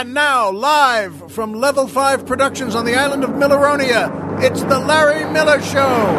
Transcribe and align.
And 0.00 0.14
now, 0.14 0.50
live 0.50 1.30
from 1.30 1.52
Level 1.52 1.86
5 1.86 2.24
Productions 2.24 2.74
on 2.74 2.86
the 2.86 2.94
island 2.94 3.22
of 3.22 3.32
Milleronia, 3.32 4.40
it's 4.42 4.62
The 4.62 4.78
Larry 4.78 5.30
Miller 5.30 5.60
Show. 5.60 6.16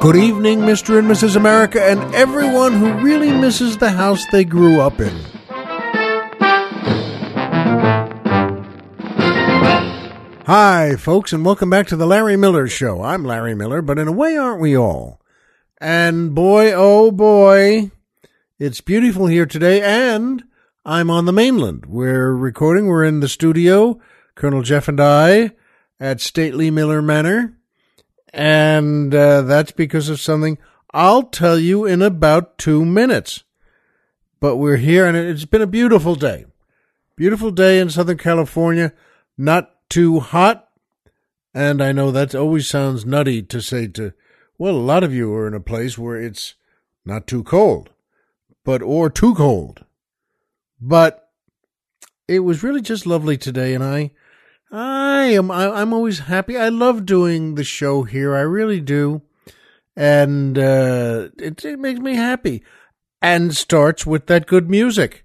Good 0.00 0.16
evening, 0.16 0.62
Mr. 0.62 0.98
and 0.98 1.08
Mrs. 1.08 1.36
America, 1.36 1.80
and 1.80 2.00
everyone 2.16 2.72
who 2.72 2.92
really 2.94 3.30
misses 3.30 3.76
the 3.76 3.92
house 3.92 4.26
they 4.32 4.44
grew 4.44 4.80
up 4.80 4.98
in. 4.98 5.35
Hi, 10.46 10.94
folks, 10.94 11.32
and 11.32 11.44
welcome 11.44 11.70
back 11.70 11.88
to 11.88 11.96
the 11.96 12.06
Larry 12.06 12.36
Miller 12.36 12.68
Show. 12.68 13.02
I'm 13.02 13.24
Larry 13.24 13.56
Miller, 13.56 13.82
but 13.82 13.98
in 13.98 14.06
a 14.06 14.12
way, 14.12 14.36
aren't 14.36 14.60
we 14.60 14.76
all? 14.76 15.20
And 15.80 16.36
boy, 16.36 16.72
oh 16.72 17.10
boy, 17.10 17.90
it's 18.56 18.80
beautiful 18.80 19.26
here 19.26 19.46
today, 19.46 19.82
and 19.82 20.44
I'm 20.84 21.10
on 21.10 21.24
the 21.24 21.32
mainland. 21.32 21.86
We're 21.86 22.32
recording, 22.32 22.86
we're 22.86 23.02
in 23.02 23.18
the 23.18 23.28
studio, 23.28 24.00
Colonel 24.36 24.62
Jeff 24.62 24.86
and 24.86 25.00
I, 25.00 25.50
at 25.98 26.20
Stately 26.20 26.70
Miller 26.70 27.02
Manor, 27.02 27.58
and 28.32 29.12
uh, 29.12 29.42
that's 29.42 29.72
because 29.72 30.08
of 30.08 30.20
something 30.20 30.58
I'll 30.92 31.24
tell 31.24 31.58
you 31.58 31.86
in 31.86 32.02
about 32.02 32.56
two 32.56 32.84
minutes. 32.84 33.42
But 34.38 34.58
we're 34.58 34.76
here, 34.76 35.06
and 35.06 35.16
it's 35.16 35.44
been 35.44 35.60
a 35.60 35.66
beautiful 35.66 36.14
day. 36.14 36.46
Beautiful 37.16 37.50
day 37.50 37.80
in 37.80 37.90
Southern 37.90 38.18
California, 38.18 38.92
not 39.36 39.72
too 39.88 40.20
hot. 40.20 40.68
And 41.54 41.82
I 41.82 41.92
know 41.92 42.10
that 42.10 42.34
always 42.34 42.68
sounds 42.68 43.06
nutty 43.06 43.42
to 43.42 43.62
say 43.62 43.86
to, 43.88 44.12
well, 44.58 44.74
a 44.74 44.78
lot 44.78 45.02
of 45.02 45.14
you 45.14 45.32
are 45.34 45.46
in 45.46 45.54
a 45.54 45.60
place 45.60 45.96
where 45.96 46.16
it's 46.16 46.54
not 47.04 47.26
too 47.26 47.42
cold, 47.42 47.90
but 48.64 48.82
or 48.82 49.08
too 49.08 49.34
cold. 49.34 49.84
But 50.80 51.30
it 52.28 52.40
was 52.40 52.62
really 52.62 52.82
just 52.82 53.06
lovely 53.06 53.38
today, 53.38 53.72
and 53.72 53.82
I, 53.82 54.10
I 54.70 55.24
am, 55.26 55.50
I, 55.50 55.70
I'm 55.70 55.92
always 55.92 56.20
happy. 56.20 56.58
I 56.58 56.68
love 56.68 57.06
doing 57.06 57.54
the 57.54 57.64
show 57.64 58.02
here. 58.02 58.34
I 58.36 58.40
really 58.40 58.80
do. 58.80 59.22
And, 59.94 60.58
uh, 60.58 61.28
it, 61.38 61.64
it 61.64 61.78
makes 61.78 62.00
me 62.00 62.16
happy 62.16 62.62
and 63.22 63.56
starts 63.56 64.04
with 64.04 64.26
that 64.26 64.46
good 64.46 64.68
music. 64.68 65.24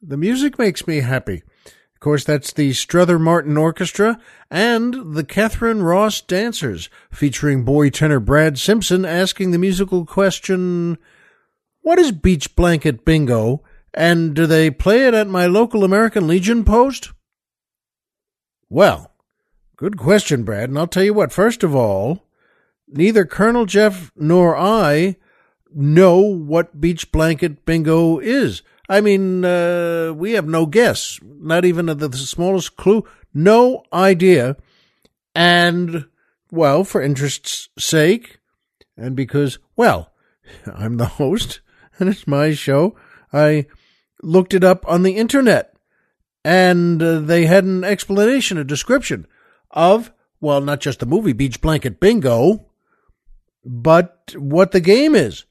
The 0.00 0.16
music 0.16 0.58
makes 0.58 0.86
me 0.86 1.00
happy. 1.00 1.42
Of 1.96 2.00
course, 2.00 2.24
that's 2.24 2.52
the 2.52 2.74
Strother 2.74 3.18
Martin 3.18 3.56
Orchestra 3.56 4.20
and 4.50 5.14
the 5.14 5.24
Katharine 5.24 5.82
Ross 5.82 6.20
Dancers, 6.20 6.90
featuring 7.10 7.64
boy 7.64 7.88
tenor 7.88 8.20
Brad 8.20 8.58
Simpson 8.58 9.06
asking 9.06 9.50
the 9.50 9.58
musical 9.58 10.04
question, 10.04 10.98
What 11.80 11.98
is 11.98 12.12
Beach 12.12 12.54
Blanket 12.54 13.06
Bingo? 13.06 13.62
And 13.94 14.34
do 14.34 14.46
they 14.46 14.70
play 14.70 15.06
it 15.06 15.14
at 15.14 15.26
my 15.26 15.46
local 15.46 15.84
American 15.84 16.26
Legion 16.26 16.64
post? 16.64 17.12
Well, 18.68 19.10
good 19.76 19.96
question, 19.96 20.42
Brad. 20.42 20.68
And 20.68 20.78
I'll 20.78 20.86
tell 20.86 21.02
you 21.02 21.14
what, 21.14 21.32
first 21.32 21.64
of 21.64 21.74
all, 21.74 22.26
neither 22.86 23.24
Colonel 23.24 23.64
Jeff 23.64 24.12
nor 24.14 24.54
I 24.54 25.16
know 25.74 26.18
what 26.18 26.78
Beach 26.78 27.10
Blanket 27.10 27.64
Bingo 27.64 28.18
is. 28.18 28.60
I 28.88 29.00
mean, 29.00 29.44
uh, 29.44 30.12
we 30.14 30.32
have 30.32 30.46
no 30.46 30.66
guess, 30.66 31.18
not 31.22 31.64
even 31.64 31.86
the, 31.86 31.94
the 31.94 32.16
smallest 32.16 32.76
clue, 32.76 33.04
no 33.34 33.82
idea. 33.92 34.56
And, 35.34 36.06
well, 36.50 36.84
for 36.84 37.02
interest's 37.02 37.68
sake, 37.78 38.38
and 38.96 39.16
because, 39.16 39.58
well, 39.76 40.12
I'm 40.74 40.96
the 40.96 41.06
host 41.06 41.60
and 41.98 42.08
it's 42.08 42.26
my 42.26 42.52
show, 42.52 42.96
I 43.32 43.66
looked 44.22 44.54
it 44.54 44.64
up 44.64 44.86
on 44.88 45.02
the 45.02 45.16
internet 45.16 45.74
and 46.44 47.02
uh, 47.02 47.18
they 47.20 47.46
had 47.46 47.64
an 47.64 47.84
explanation, 47.84 48.56
a 48.56 48.64
description 48.64 49.26
of, 49.70 50.12
well, 50.40 50.60
not 50.60 50.80
just 50.80 51.00
the 51.00 51.06
movie 51.06 51.32
Beach 51.32 51.60
Blanket 51.60 51.98
Bingo, 51.98 52.66
but 53.64 54.34
what 54.38 54.70
the 54.72 54.80
game 54.80 55.14
is. 55.14 55.44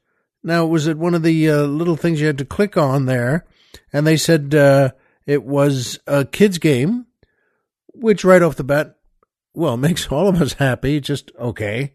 Now, 0.45 0.67
was 0.67 0.85
it 0.85 0.99
one 0.99 1.15
of 1.15 1.23
the 1.23 1.49
uh, 1.49 1.63
little 1.63 1.95
things 1.95 2.21
you 2.21 2.27
had 2.27 2.37
to 2.37 2.45
click 2.45 2.77
on 2.77 3.07
there? 3.07 3.47
And 3.91 4.05
they 4.05 4.15
said 4.15 4.53
uh, 4.53 4.91
it 5.25 5.43
was 5.43 5.99
a 6.05 6.23
kid's 6.23 6.59
game, 6.59 7.07
which 7.95 8.23
right 8.23 8.43
off 8.43 8.55
the 8.55 8.63
bat, 8.63 8.95
well, 9.55 9.75
makes 9.85 10.07
all 10.11 10.27
of 10.27 10.39
us 10.39 10.53
happy. 10.53 10.99
Just 11.01 11.31
okay. 11.39 11.93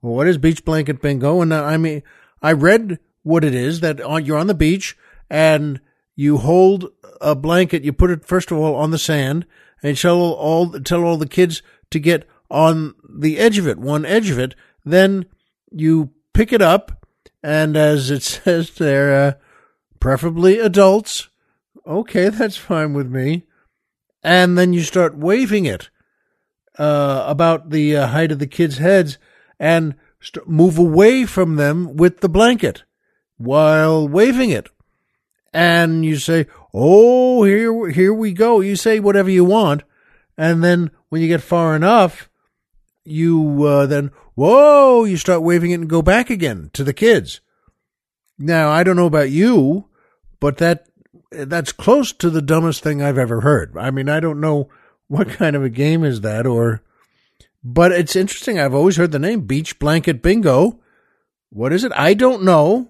Well, 0.00 0.14
what 0.14 0.26
is 0.26 0.36
beach 0.36 0.64
blanket 0.64 1.00
bingo? 1.00 1.42
And 1.42 1.52
uh, 1.52 1.62
I 1.62 1.76
mean, 1.76 2.02
I 2.42 2.52
read 2.52 2.98
what 3.22 3.44
it 3.44 3.54
is 3.54 3.80
that 3.80 4.00
on, 4.00 4.26
you're 4.26 4.36
on 4.36 4.48
the 4.48 4.54
beach 4.54 4.98
and 5.30 5.80
you 6.16 6.38
hold 6.38 6.90
a 7.20 7.36
blanket. 7.36 7.84
You 7.84 7.92
put 7.92 8.10
it 8.10 8.24
first 8.24 8.50
of 8.50 8.58
all 8.58 8.74
on 8.74 8.90
the 8.90 8.98
sand 8.98 9.46
and 9.80 9.96
tell 9.96 10.18
all 10.18 10.72
tell 10.80 11.04
all 11.04 11.18
the 11.18 11.28
kids 11.28 11.62
to 11.90 12.00
get 12.00 12.28
on 12.50 12.96
the 13.08 13.38
edge 13.38 13.58
of 13.58 13.68
it, 13.68 13.78
one 13.78 14.04
edge 14.04 14.28
of 14.28 14.40
it. 14.40 14.56
Then 14.84 15.26
you 15.70 16.10
pick 16.32 16.52
it 16.52 16.60
up 16.60 17.01
and 17.42 17.76
as 17.76 18.10
it 18.10 18.22
says 18.22 18.70
there, 18.70 19.28
uh, 19.28 19.32
preferably 20.00 20.58
adults. 20.58 21.28
Okay, 21.86 22.28
that's 22.28 22.56
fine 22.56 22.92
with 22.94 23.08
me. 23.08 23.44
And 24.22 24.56
then 24.56 24.72
you 24.72 24.82
start 24.82 25.16
waving 25.16 25.64
it 25.64 25.90
uh, 26.78 27.24
about 27.26 27.70
the 27.70 27.96
uh, 27.96 28.06
height 28.08 28.30
of 28.30 28.38
the 28.38 28.46
kids' 28.46 28.78
heads 28.78 29.18
and 29.58 29.96
st- 30.20 30.48
move 30.48 30.78
away 30.78 31.26
from 31.26 31.56
them 31.56 31.96
with 31.96 32.20
the 32.20 32.28
blanket 32.28 32.84
while 33.36 34.06
waving 34.06 34.50
it. 34.50 34.68
And 35.52 36.04
you 36.04 36.16
say, 36.16 36.46
"Oh, 36.72 37.42
here, 37.44 37.90
here 37.90 38.14
we 38.14 38.32
go." 38.32 38.60
You 38.60 38.74
say 38.76 39.00
whatever 39.00 39.28
you 39.28 39.44
want, 39.44 39.82
and 40.38 40.64
then 40.64 40.90
when 41.10 41.20
you 41.20 41.28
get 41.28 41.42
far 41.42 41.76
enough, 41.76 42.30
you 43.04 43.64
uh, 43.64 43.86
then 43.86 44.10
whoa, 44.34 45.04
you 45.04 45.16
start 45.16 45.42
waving 45.42 45.70
it 45.70 45.74
and 45.74 45.88
go 45.90 46.02
back 46.02 46.30
again 46.30 46.70
to 46.72 46.84
the 46.84 46.92
kids. 46.92 47.40
Now, 48.38 48.70
I 48.70 48.82
don't 48.82 48.96
know 48.96 49.06
about 49.06 49.30
you, 49.30 49.88
but 50.40 50.58
that 50.58 50.86
that's 51.30 51.72
close 51.72 52.12
to 52.12 52.30
the 52.30 52.42
dumbest 52.42 52.82
thing 52.82 53.02
I've 53.02 53.18
ever 53.18 53.40
heard. 53.40 53.76
I 53.76 53.90
mean, 53.90 54.08
I 54.08 54.20
don't 54.20 54.40
know 54.40 54.68
what 55.08 55.28
kind 55.28 55.56
of 55.56 55.62
a 55.62 55.68
game 55.68 56.04
is 56.04 56.22
that 56.22 56.46
or 56.46 56.82
but 57.64 57.92
it's 57.92 58.16
interesting. 58.16 58.58
I've 58.58 58.74
always 58.74 58.96
heard 58.96 59.12
the 59.12 59.18
name 59.18 59.42
Beach 59.42 59.78
Blanket 59.78 60.20
Bingo. 60.22 60.80
What 61.50 61.72
is 61.72 61.84
it? 61.84 61.92
I 61.94 62.14
don't 62.14 62.42
know. 62.42 62.88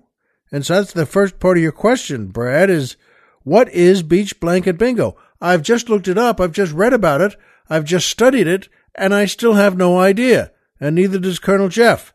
And 0.51 0.65
so 0.65 0.75
that's 0.75 0.93
the 0.93 1.07
first 1.07 1.41
part 1.41 1.57
of 1.57 1.63
your 1.63 1.73
question, 1.73 2.29
Brad, 2.29 2.71
is 2.71 2.97
what 3.43 3.69
is 3.71 4.03
Beach 4.03 4.39
Blanket 4.41 4.79
Bingo? 4.79 5.17
I've 5.41 5.63
just 5.63 5.89
looked 5.89 6.09
it 6.09 6.17
up. 6.17 6.41
I've 6.41 6.53
just 6.53 6.73
read 6.73 6.93
about 6.93 7.21
it. 7.21 7.37
I've 7.69 7.85
just 7.85 8.09
studied 8.09 8.47
it 8.47 8.69
and 8.95 9.15
I 9.15 9.27
still 9.27 9.55
have 9.55 9.77
no 9.77 9.99
idea. 9.99 10.53
And 10.81 10.97
neither 10.97 11.19
does 11.19 11.39
Colonel 11.39 11.69
Jeff. 11.69 12.13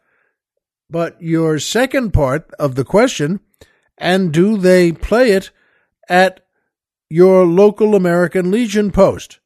But 0.89 1.21
your 1.21 1.59
second 1.59 2.11
part 2.11 2.49
of 2.59 2.75
the 2.75 2.85
question, 2.85 3.39
and 3.97 4.31
do 4.31 4.57
they 4.57 4.91
play 4.91 5.31
it 5.31 5.51
at 6.07 6.45
your 7.09 7.45
local 7.45 7.95
American 7.95 8.51
Legion 8.51 8.91
post? 8.91 9.39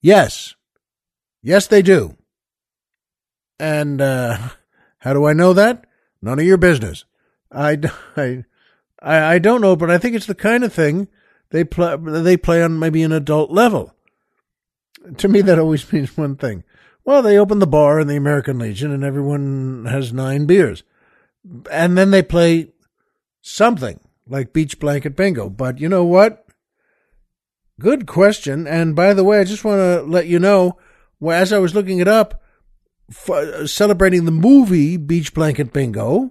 Yes. 0.00 0.54
Yes, 1.42 1.66
they 1.66 1.82
do. 1.82 2.16
And 3.58 4.00
uh, 4.00 4.38
how 4.98 5.12
do 5.12 5.26
I 5.26 5.32
know 5.32 5.52
that? 5.52 5.84
None 6.20 6.38
of 6.38 6.44
your 6.44 6.56
business. 6.56 7.04
I, 7.52 7.78
I, 8.16 8.44
I 9.02 9.38
don't 9.38 9.60
know, 9.60 9.76
but 9.76 9.90
I 9.90 9.98
think 9.98 10.16
it's 10.16 10.26
the 10.26 10.34
kind 10.34 10.64
of 10.64 10.72
thing 10.72 11.08
they 11.50 11.64
play. 11.64 11.96
They 12.00 12.36
play 12.36 12.62
on 12.62 12.78
maybe 12.78 13.02
an 13.02 13.12
adult 13.12 13.50
level. 13.50 13.94
To 15.18 15.28
me, 15.28 15.40
that 15.42 15.58
always 15.58 15.90
means 15.92 16.16
one 16.16 16.36
thing. 16.36 16.64
Well, 17.04 17.22
they 17.22 17.38
open 17.38 17.58
the 17.58 17.66
bar 17.66 18.00
in 18.00 18.06
the 18.06 18.16
American 18.16 18.58
Legion 18.58 18.92
and 18.92 19.02
everyone 19.02 19.86
has 19.86 20.12
nine 20.12 20.46
beers. 20.46 20.84
And 21.70 21.98
then 21.98 22.12
they 22.12 22.22
play 22.22 22.68
something 23.40 23.98
like 24.28 24.52
Beach 24.52 24.78
Blanket 24.78 25.16
Bingo. 25.16 25.48
But 25.48 25.80
you 25.80 25.88
know 25.88 26.04
what? 26.04 26.46
Good 27.80 28.06
question. 28.06 28.68
And 28.68 28.94
by 28.94 29.12
the 29.14 29.24
way, 29.24 29.40
I 29.40 29.44
just 29.44 29.64
want 29.64 29.80
to 29.80 30.02
let 30.02 30.26
you 30.26 30.38
know, 30.38 30.78
as 31.28 31.52
I 31.52 31.58
was 31.58 31.74
looking 31.74 31.98
it 31.98 32.06
up, 32.06 32.40
celebrating 33.66 34.24
the 34.24 34.30
movie 34.30 34.96
Beach 34.96 35.34
Blanket 35.34 35.72
Bingo, 35.72 36.30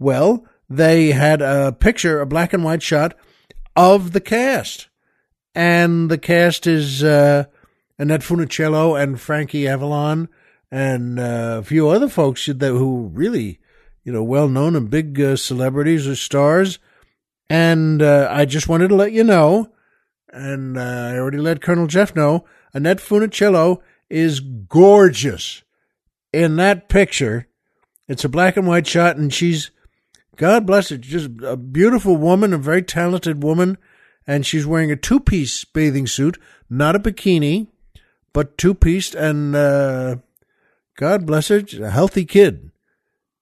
well, 0.00 0.44
they 0.68 1.12
had 1.12 1.40
a 1.40 1.72
picture, 1.72 2.20
a 2.20 2.26
black 2.26 2.52
and 2.52 2.64
white 2.64 2.82
shot 2.82 3.14
of 3.76 4.12
the 4.12 4.20
cast. 4.20 4.88
And 5.54 6.10
the 6.10 6.18
cast 6.18 6.66
is 6.66 7.02
uh, 7.02 7.44
Annette 7.98 8.22
Funicello 8.22 9.00
and 9.00 9.20
Frankie 9.20 9.66
Avalon 9.66 10.28
and 10.70 11.18
uh, 11.18 11.56
a 11.58 11.62
few 11.62 11.88
other 11.88 12.08
folks 12.08 12.46
who 12.46 13.10
really, 13.12 13.58
you 14.04 14.12
know, 14.12 14.22
well 14.22 14.48
known 14.48 14.76
and 14.76 14.90
big 14.90 15.20
uh, 15.20 15.36
celebrities 15.36 16.06
or 16.06 16.14
stars. 16.14 16.78
And 17.50 18.02
uh, 18.02 18.28
I 18.30 18.44
just 18.44 18.68
wanted 18.68 18.88
to 18.88 18.94
let 18.94 19.12
you 19.12 19.24
know, 19.24 19.72
and 20.28 20.76
uh, 20.76 20.82
I 20.82 21.16
already 21.16 21.38
let 21.38 21.62
Colonel 21.62 21.86
Jeff 21.86 22.14
know, 22.14 22.44
Annette 22.74 22.98
Funicello 22.98 23.80
is 24.10 24.40
gorgeous 24.40 25.62
in 26.32 26.56
that 26.56 26.88
picture. 26.88 27.48
It's 28.06 28.24
a 28.24 28.28
black 28.28 28.56
and 28.56 28.66
white 28.66 28.86
shot, 28.86 29.16
and 29.16 29.32
she's, 29.32 29.70
God 30.36 30.66
bless 30.66 30.90
her, 30.90 30.98
just 30.98 31.30
a 31.42 31.56
beautiful 31.56 32.16
woman, 32.16 32.52
a 32.52 32.58
very 32.58 32.82
talented 32.82 33.42
woman, 33.42 33.78
and 34.26 34.44
she's 34.44 34.66
wearing 34.66 34.92
a 34.92 34.96
two 34.96 35.20
piece 35.20 35.64
bathing 35.64 36.06
suit, 36.06 36.38
not 36.68 36.94
a 36.94 37.00
bikini, 37.00 37.68
but 38.32 38.58
two 38.58 38.74
pieced, 38.74 39.14
and 39.14 39.54
uh, 39.54 40.16
God 40.96 41.26
bless 41.26 41.48
her, 41.48 41.62
a 41.80 41.90
healthy 41.90 42.24
kid, 42.24 42.70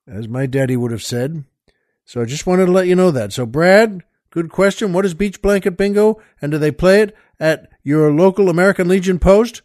as 0.07 0.29
my 0.29 0.47
daddy 0.47 0.77
would 0.77 0.91
have 0.91 1.03
said. 1.03 1.45
So 2.05 2.21
I 2.21 2.25
just 2.25 2.47
wanted 2.47 2.67
to 2.67 2.73
let 2.73 2.87
you 2.87 2.95
know 2.95 3.11
that. 3.11 3.33
So, 3.33 3.47
Brad, 3.47 4.03
good 4.31 4.51
question. 4.51 4.93
What 4.93 5.05
is 5.05 5.15
Beach 5.15 5.43
Blanket 5.43 5.77
Bingo? 5.77 6.23
And 6.41 6.53
do 6.53 6.59
they 6.59 6.71
play 6.71 7.03
it 7.03 7.17
at 7.41 7.69
your 7.83 8.13
local 8.13 8.49
American 8.49 8.89
Legion 8.89 9.19
post? 9.19 9.63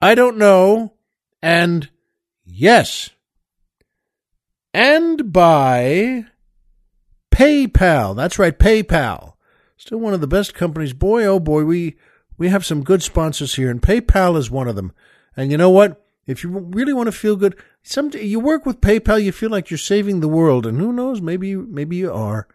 I 0.00 0.14
don't 0.14 0.38
know. 0.38 0.94
And 1.42 1.90
yes. 2.44 3.10
And 4.72 5.32
by 5.32 6.24
PayPal. 7.30 8.16
That's 8.16 8.38
right, 8.38 8.58
PayPal. 8.58 9.34
Still 9.76 9.98
one 9.98 10.14
of 10.14 10.20
the 10.20 10.26
best 10.26 10.54
companies. 10.54 10.92
Boy, 10.92 11.24
oh 11.26 11.40
boy, 11.40 11.64
we, 11.64 11.96
we 12.36 12.48
have 12.48 12.64
some 12.64 12.84
good 12.84 13.02
sponsors 13.02 13.54
here, 13.54 13.70
and 13.70 13.82
PayPal 13.82 14.36
is 14.36 14.50
one 14.50 14.68
of 14.68 14.76
them. 14.76 14.92
And 15.36 15.50
you 15.50 15.56
know 15.56 15.70
what? 15.70 16.04
If 16.26 16.42
you 16.42 16.50
really 16.50 16.92
want 16.92 17.06
to 17.06 17.12
feel 17.12 17.36
good, 17.36 17.56
some 17.82 18.10
you 18.14 18.40
work 18.40 18.64
with 18.64 18.80
PayPal, 18.80 19.22
you 19.22 19.32
feel 19.32 19.50
like 19.50 19.70
you're 19.70 19.78
saving 19.78 20.20
the 20.20 20.28
world, 20.28 20.66
and 20.66 20.78
who 20.78 20.92
knows, 20.92 21.20
maybe 21.20 21.54
maybe 21.54 21.96
you 21.96 22.12
are. 22.12 22.48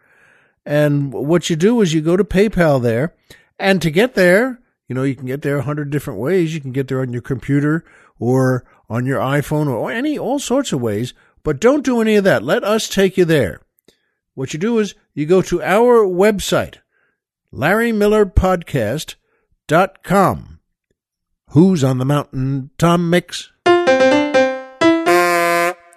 And 0.65 1.13
what 1.13 1.49
you 1.49 1.55
do 1.55 1.81
is 1.81 1.93
you 1.93 2.01
go 2.01 2.17
to 2.17 2.23
PayPal 2.23 2.81
there, 2.81 3.15
and 3.59 3.81
to 3.81 3.91
get 3.91 4.15
there, 4.15 4.59
you 4.87 4.95
know, 4.95 5.03
you 5.03 5.15
can 5.15 5.27
get 5.27 5.43
there 5.43 5.57
a 5.57 5.63
hundred 5.63 5.91
different 5.91 6.19
ways. 6.19 6.53
You 6.53 6.61
can 6.61 6.71
get 6.71 6.87
there 6.87 7.01
on 7.01 7.13
your 7.13 7.21
computer 7.21 7.85
or 8.17 8.65
on 8.89 9.05
your 9.05 9.19
iPhone 9.19 9.67
or 9.67 9.91
any 9.91 10.17
all 10.17 10.39
sorts 10.39 10.73
of 10.73 10.81
ways. 10.81 11.13
But 11.43 11.61
don't 11.61 11.85
do 11.85 12.01
any 12.01 12.15
of 12.15 12.23
that. 12.25 12.43
Let 12.43 12.63
us 12.63 12.89
take 12.89 13.17
you 13.17 13.23
there. 13.23 13.61
What 14.33 14.53
you 14.53 14.59
do 14.59 14.79
is 14.79 14.95
you 15.13 15.25
go 15.25 15.41
to 15.43 15.61
our 15.61 16.05
website, 16.05 16.77
LarryMillerPodcast.com. 19.69 20.59
Who's 21.51 21.83
on 21.83 21.97
the 21.97 22.05
mountain? 22.05 22.69
Tom 22.77 23.09
Mix. 23.09 23.51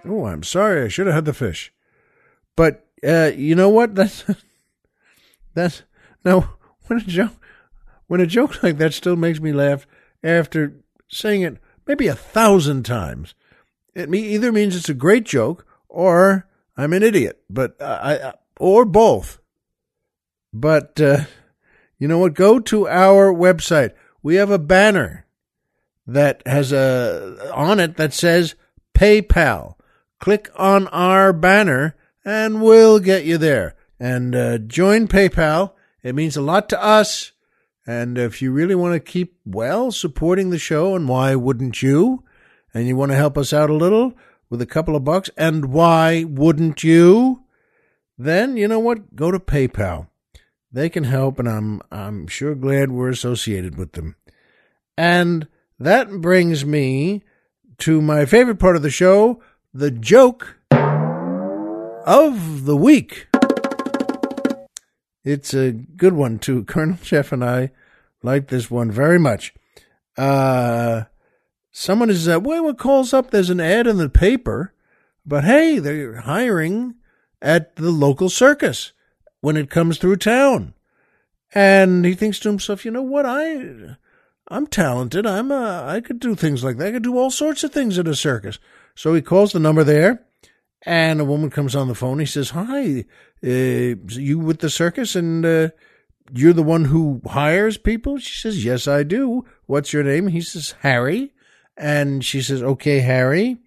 Oh, 0.04 0.26
I'm 0.26 0.42
sorry. 0.42 0.84
I 0.84 0.88
should 0.88 1.06
have 1.06 1.14
had 1.14 1.24
the 1.24 1.32
fish. 1.34 1.72
But 2.56 2.86
uh, 3.06 3.30
you 3.34 3.54
know 3.54 3.69
what? 3.69 3.94
That's 4.02 4.24
that's 5.54 5.82
now 6.24 6.54
when 6.86 7.00
a 7.00 7.02
joke 7.02 7.32
when 8.06 8.22
a 8.22 8.26
joke 8.26 8.62
like 8.62 8.78
that 8.78 8.94
still 8.94 9.16
makes 9.16 9.38
me 9.38 9.52
laugh 9.52 9.86
after 10.25 10.75
saying 11.10 11.42
it 11.42 11.58
maybe 11.86 12.06
a 12.06 12.14
thousand 12.14 12.84
times. 12.84 13.34
It 13.94 14.08
me 14.08 14.20
either 14.20 14.50
means 14.50 14.75
it's 14.75 14.88
a 14.88 14.94
great 14.94 15.25
joke 15.25 15.66
or 15.88 16.48
I'm 16.75 16.94
an 16.94 17.02
idiot. 17.02 17.42
But 17.50 17.76
uh, 17.80 18.00
I, 18.02 18.28
I 18.28 18.32
or 18.58 18.86
both. 18.86 19.40
But 20.54 20.98
uh, 21.00 21.25
you 22.02 22.08
know 22.08 22.19
what? 22.19 22.34
Go 22.34 22.58
to 22.58 22.88
our 22.88 23.32
website. 23.32 23.93
We 24.25 24.34
have 24.34 24.50
a 24.50 24.58
banner 24.58 25.25
that 26.04 26.43
has 26.44 26.72
a 26.72 27.49
on 27.54 27.78
it 27.78 27.96
that 27.96 28.12
says 28.12 28.56
PayPal 28.93 29.76
click 30.19 30.50
on 30.56 30.88
our 30.88 31.32
banner 31.32 31.94
and 32.25 32.60
we'll 32.60 32.99
get 32.99 33.25
you 33.25 33.38
there. 33.38 33.76
And 34.00 34.34
uh, 34.34 34.58
join 34.58 35.06
PayPal. 35.06 35.75
It 36.02 36.16
means 36.16 36.37
a 36.37 36.43
lot 36.43 36.69
to 36.70 36.82
us. 36.82 37.31
And 37.87 38.19
if 38.19 38.43
you 38.43 38.50
really 38.50 38.75
want 38.75 38.94
to 38.94 39.12
keep, 39.12 39.38
well, 39.46 39.93
supporting 39.93 40.50
the 40.50 40.58
show, 40.58 40.96
and 40.96 41.08
why 41.08 41.37
wouldn't 41.37 41.84
you? 41.84 42.25
And 42.75 42.88
you 42.88 42.96
want 42.96 43.12
to 43.12 43.16
help 43.16 43.38
us 43.38 43.52
out 43.52 43.70
a 43.70 43.75
little 43.75 44.14
with 44.50 44.60
a 44.60 44.66
couple 44.66 44.96
of 44.96 45.04
bucks, 45.04 45.31
and 45.37 45.66
why 45.66 46.25
wouldn't 46.25 46.82
you? 46.82 47.44
Then, 48.19 48.56
you 48.56 48.66
know 48.66 48.81
what? 48.81 49.14
Go 49.14 49.31
to 49.31 49.38
PayPal. 49.38 50.08
They 50.72 50.88
can 50.88 51.04
help, 51.04 51.38
and 51.38 51.48
I'm, 51.48 51.82
I'm 51.90 52.26
sure 52.26 52.54
glad 52.54 52.90
we're 52.90 53.10
associated 53.10 53.76
with 53.76 53.92
them. 53.92 54.16
And 54.96 55.46
that 55.78 56.10
brings 56.20 56.64
me 56.64 57.22
to 57.78 58.00
my 58.00 58.24
favorite 58.24 58.58
part 58.58 58.76
of 58.76 58.82
the 58.82 58.90
show, 58.90 59.42
the 59.74 59.90
joke 59.90 60.56
of 60.70 62.64
the 62.64 62.76
week. 62.76 63.26
It's 65.24 65.52
a 65.52 65.72
good 65.72 66.14
one 66.14 66.38
too. 66.38 66.64
Colonel 66.66 66.98
Jeff 67.02 67.32
and 67.32 67.44
I 67.44 67.70
like 68.22 68.48
this 68.48 68.70
one 68.70 68.90
very 68.90 69.18
much. 69.18 69.52
Uh, 70.16 71.02
someone 71.70 72.08
is 72.08 72.28
uh, 72.28 72.40
well, 72.40 72.64
what 72.64 72.78
calls 72.78 73.12
up? 73.12 73.30
There's 73.30 73.50
an 73.50 73.60
ad 73.60 73.86
in 73.86 73.98
the 73.98 74.08
paper, 74.08 74.72
but 75.26 75.44
hey, 75.44 75.78
they're 75.78 76.22
hiring 76.22 76.94
at 77.40 77.76
the 77.76 77.90
local 77.90 78.28
circus 78.28 78.92
when 79.42 79.58
it 79.58 79.68
comes 79.68 79.98
through 79.98 80.16
town, 80.16 80.72
and 81.54 82.06
he 82.06 82.14
thinks 82.14 82.38
to 82.38 82.48
himself, 82.48 82.86
you 82.86 82.90
know 82.90 83.02
what, 83.02 83.26
I, 83.26 83.96
I'm 84.48 84.66
talented. 84.66 85.26
I'm 85.26 85.52
uh, 85.52 85.84
I 85.84 86.00
could 86.00 86.20
do 86.20 86.34
things 86.34 86.64
like 86.64 86.78
that. 86.78 86.88
I 86.88 86.92
could 86.92 87.02
do 87.02 87.18
all 87.18 87.30
sorts 87.30 87.62
of 87.62 87.72
things 87.72 87.98
at 87.98 88.08
a 88.08 88.14
circus. 88.14 88.58
So 88.94 89.12
he 89.14 89.20
calls 89.20 89.52
the 89.52 89.58
number 89.58 89.84
there, 89.84 90.24
and 90.82 91.20
a 91.20 91.24
woman 91.24 91.50
comes 91.50 91.74
on 91.74 91.88
the 91.88 91.94
phone. 91.94 92.20
He 92.20 92.26
says, 92.26 92.50
"Hi, 92.50 93.04
uh, 93.44 93.96
you 94.08 94.38
with 94.38 94.60
the 94.60 94.70
circus, 94.70 95.14
and 95.16 95.44
uh, 95.44 95.68
you're 96.32 96.52
the 96.52 96.62
one 96.62 96.86
who 96.86 97.20
hires 97.26 97.76
people?" 97.76 98.18
She 98.18 98.38
says, 98.38 98.64
"Yes, 98.64 98.86
I 98.86 99.02
do. 99.02 99.44
What's 99.66 99.92
your 99.92 100.04
name?" 100.04 100.28
He 100.28 100.40
says, 100.40 100.74
"Harry," 100.80 101.32
and 101.76 102.24
she 102.24 102.42
says, 102.42 102.62
"Okay, 102.62 103.00
Harry, 103.00 103.58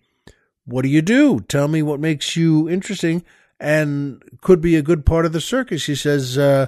what 0.66 0.84
do 0.84 0.88
you 0.88 1.02
do? 1.02 1.42
Tell 1.42 1.68
me 1.68 1.82
what 1.82 2.00
makes 2.00 2.36
you 2.36 2.70
interesting." 2.70 3.24
And 3.60 4.22
could 4.42 4.62
be 4.62 4.76
a 4.76 4.82
good 4.82 5.06
part 5.06 5.26
of 5.26 5.32
the 5.32 5.42
circus. 5.42 5.86
He 5.86 5.96
says, 5.96 6.38
uh, 6.38 6.68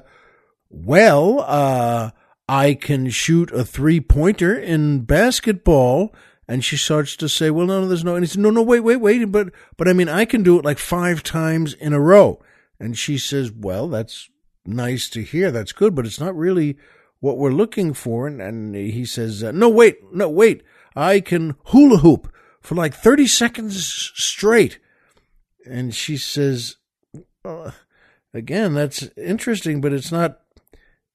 well, 0.69 1.41
uh, 1.41 2.11
I 2.47 2.73
can 2.75 3.09
shoot 3.09 3.51
a 3.51 3.65
three 3.65 3.99
pointer 3.99 4.57
in 4.57 5.01
basketball 5.01 6.13
and 6.47 6.63
she 6.63 6.77
starts 6.77 7.15
to 7.17 7.27
say, 7.27 7.49
well, 7.49 7.67
no, 7.67 7.81
no, 7.81 7.87
there's 7.87 8.05
no, 8.05 8.15
and 8.15 8.23
he 8.23 8.29
said, 8.29 8.41
no, 8.41 8.49
no, 8.49 8.61
wait, 8.61 8.79
wait, 8.79 8.97
wait. 8.97 9.25
But, 9.25 9.49
but 9.75 9.87
I 9.87 9.93
mean, 9.93 10.07
I 10.07 10.23
can 10.23 10.43
do 10.43 10.57
it 10.57 10.65
like 10.65 10.79
five 10.79 11.21
times 11.23 11.73
in 11.73 11.91
a 11.91 11.99
row. 11.99 12.41
And 12.79 12.97
she 12.97 13.17
says, 13.17 13.51
well, 13.51 13.89
that's 13.89 14.29
nice 14.65 15.09
to 15.09 15.23
hear. 15.23 15.51
That's 15.51 15.73
good, 15.73 15.93
but 15.93 16.05
it's 16.05 16.19
not 16.19 16.35
really 16.35 16.77
what 17.19 17.37
we're 17.37 17.51
looking 17.51 17.93
for. 17.93 18.27
And, 18.27 18.41
and 18.41 18.75
he 18.75 19.03
says, 19.03 19.43
uh, 19.43 19.51
no, 19.51 19.67
wait, 19.67 19.97
no, 20.13 20.29
wait. 20.29 20.63
I 20.95 21.19
can 21.19 21.55
hula 21.65 21.97
hoop 21.97 22.31
for 22.61 22.75
like 22.75 22.93
30 22.93 23.27
seconds 23.27 24.11
straight. 24.15 24.79
And 25.69 25.93
she 25.93 26.17
says, 26.17 26.77
uh, 27.43 27.71
again, 28.33 28.73
that's 28.73 29.09
interesting, 29.17 29.81
but 29.81 29.93
it's 29.93 30.11
not 30.11 30.39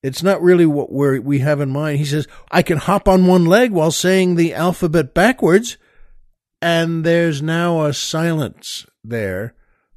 it's 0.02 0.22
not 0.22 0.42
really 0.42 0.66
what 0.66 0.92
we 0.92 1.18
we 1.20 1.38
have 1.38 1.60
in 1.60 1.70
mind. 1.70 1.98
He 1.98 2.04
says, 2.04 2.26
I 2.50 2.62
can 2.62 2.78
hop 2.78 3.06
on 3.08 3.26
one 3.26 3.46
leg 3.46 3.70
while 3.70 3.92
saying 3.92 4.34
the 4.34 4.54
alphabet 4.54 5.14
backwards. 5.14 5.76
And 6.60 7.04
there's 7.04 7.42
now 7.42 7.84
a 7.84 7.92
silence 7.92 8.86
there 9.02 9.54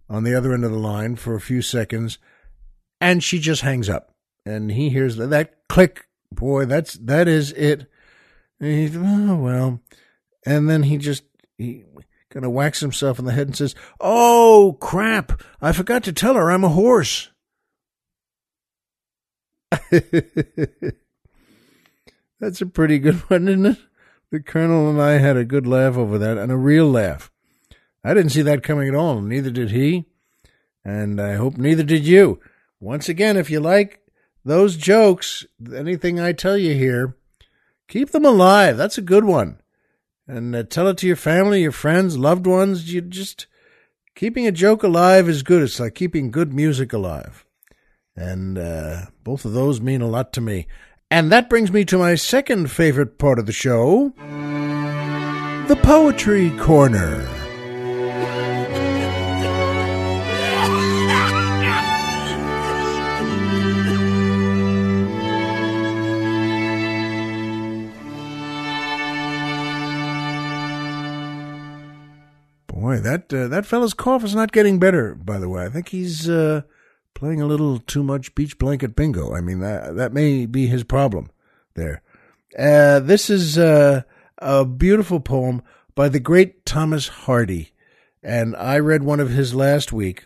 on 0.09 0.23
the 0.23 0.35
other 0.35 0.53
end 0.53 0.63
of 0.63 0.71
the 0.71 0.77
line 0.77 1.15
for 1.15 1.35
a 1.35 1.41
few 1.41 1.61
seconds. 1.61 2.17
And 2.99 3.23
she 3.23 3.39
just 3.39 3.61
hangs 3.61 3.89
up. 3.89 4.15
And 4.45 4.71
he 4.71 4.89
hears 4.89 5.17
that, 5.17 5.27
that 5.27 5.67
click. 5.69 6.07
Boy, 6.31 6.65
that's, 6.65 6.93
that 6.95 7.27
is 7.27 7.51
it. 7.51 7.87
And 8.59 8.71
he, 8.71 8.97
oh, 8.97 9.35
well. 9.35 9.79
And 10.45 10.69
then 10.69 10.83
he 10.83 10.97
just, 10.97 11.23
he 11.57 11.83
kind 12.35 12.45
of 12.45 12.51
whacks 12.51 12.81
himself 12.81 13.17
in 13.17 13.23
the 13.23 13.31
head 13.31 13.47
and 13.47 13.55
says, 13.55 13.73
Oh, 14.01 14.77
crap. 14.81 15.41
I 15.61 15.71
forgot 15.71 16.03
to 16.03 16.11
tell 16.11 16.33
her 16.33 16.51
I'm 16.51 16.65
a 16.65 16.69
horse. 16.69 17.31
That's 22.41 22.59
a 22.59 22.65
pretty 22.65 22.99
good 22.99 23.15
one, 23.29 23.47
isn't 23.47 23.65
it? 23.65 23.77
The 24.31 24.41
Colonel 24.41 24.89
and 24.89 25.01
I 25.01 25.11
had 25.11 25.37
a 25.37 25.45
good 25.45 25.65
laugh 25.65 25.95
over 25.95 26.17
that, 26.17 26.37
and 26.37 26.51
a 26.51 26.57
real 26.57 26.89
laugh. 26.89 27.31
I 28.03 28.13
didn't 28.13 28.31
see 28.31 28.41
that 28.41 28.63
coming 28.63 28.89
at 28.89 28.95
all, 28.95 29.21
neither 29.21 29.49
did 29.49 29.71
he, 29.71 30.03
and 30.83 31.21
I 31.21 31.35
hope 31.35 31.55
neither 31.57 31.83
did 31.83 32.05
you. 32.05 32.41
Once 32.81 33.07
again, 33.07 33.37
if 33.37 33.49
you 33.49 33.61
like 33.61 34.01
those 34.43 34.75
jokes, 34.75 35.45
anything 35.73 36.19
I 36.19 36.33
tell 36.33 36.57
you 36.57 36.73
here, 36.73 37.15
keep 37.87 38.09
them 38.11 38.25
alive. 38.25 38.75
That's 38.75 38.97
a 38.97 39.01
good 39.01 39.23
one. 39.23 39.59
And 40.27 40.55
uh, 40.55 40.63
tell 40.63 40.87
it 40.87 40.97
to 40.97 41.07
your 41.07 41.15
family, 41.15 41.61
your 41.61 41.71
friends, 41.71 42.17
loved 42.17 42.47
ones. 42.47 42.91
You 42.91 43.01
just 43.01 43.47
keeping 44.15 44.47
a 44.47 44.51
joke 44.51 44.83
alive 44.83 45.29
is 45.29 45.43
good. 45.43 45.61
It's 45.61 45.79
like 45.79 45.95
keeping 45.95 46.31
good 46.31 46.53
music 46.53 46.93
alive. 46.93 47.45
And 48.15 48.57
uh, 48.57 49.07
both 49.23 49.45
of 49.45 49.53
those 49.53 49.81
mean 49.81 50.01
a 50.01 50.07
lot 50.07 50.33
to 50.33 50.41
me. 50.41 50.67
And 51.11 51.31
that 51.31 51.49
brings 51.49 51.71
me 51.71 51.85
to 51.85 51.97
my 51.97 52.15
second 52.15 52.71
favorite 52.71 53.17
part 53.19 53.39
of 53.39 53.45
the 53.45 53.51
show 53.51 54.13
the 55.67 55.75
Poetry 55.81 56.51
Corner. 56.59 57.34
Boy, 72.95 73.01
that 73.01 73.33
uh, 73.33 73.47
that 73.47 73.65
fella's 73.65 73.93
cough 73.93 74.23
is 74.23 74.35
not 74.35 74.51
getting 74.51 74.79
better. 74.79 75.15
By 75.15 75.37
the 75.37 75.49
way, 75.49 75.65
I 75.65 75.69
think 75.69 75.89
he's 75.89 76.29
uh, 76.29 76.61
playing 77.13 77.41
a 77.41 77.45
little 77.45 77.79
too 77.79 78.03
much 78.03 78.35
beach 78.35 78.57
blanket 78.57 78.95
bingo. 78.95 79.33
I 79.33 79.41
mean 79.41 79.59
that 79.59 79.95
that 79.95 80.13
may 80.13 80.45
be 80.45 80.67
his 80.67 80.83
problem 80.83 81.29
there. 81.75 82.01
Uh, 82.57 82.99
this 82.99 83.29
is 83.29 83.57
uh, 83.57 84.03
a 84.37 84.65
beautiful 84.65 85.19
poem 85.19 85.61
by 85.93 86.09
the 86.09 86.19
great 86.19 86.65
Thomas 86.65 87.07
Hardy, 87.07 87.73
and 88.23 88.55
I 88.55 88.79
read 88.79 89.03
one 89.03 89.19
of 89.19 89.29
his 89.29 89.53
last 89.53 89.91
week. 89.91 90.25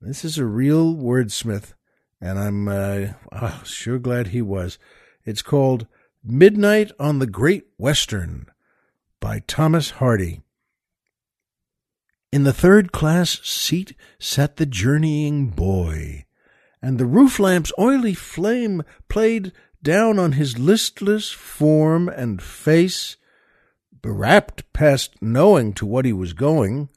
This 0.00 0.24
is 0.24 0.36
a 0.36 0.44
real 0.44 0.94
wordsmith, 0.94 1.74
and 2.20 2.38
I'm 2.38 2.68
uh, 2.68 3.06
oh, 3.32 3.62
sure 3.64 3.98
glad 3.98 4.28
he 4.28 4.42
was. 4.42 4.78
It's 5.24 5.42
called 5.42 5.86
Midnight 6.22 6.90
on 6.98 7.18
the 7.18 7.26
Great 7.26 7.66
Western 7.78 8.46
by 9.20 9.42
Thomas 9.46 9.90
Hardy. 9.90 10.43
In 12.34 12.42
the 12.42 12.52
third 12.52 12.90
class 12.90 13.38
seat 13.44 13.94
sat 14.18 14.56
the 14.56 14.66
journeying 14.66 15.50
boy, 15.50 16.24
and 16.82 16.98
the 16.98 17.06
roof 17.06 17.38
lamp's 17.38 17.70
oily 17.78 18.12
flame 18.12 18.82
played 19.08 19.52
down 19.84 20.18
on 20.18 20.32
his 20.32 20.58
listless 20.58 21.30
form 21.30 22.08
and 22.08 22.42
face, 22.42 23.16
bewrapt 24.02 24.64
past 24.72 25.22
knowing 25.22 25.74
to 25.74 25.86
what 25.86 26.04
he 26.04 26.12
was 26.12 26.32
going, 26.32 26.88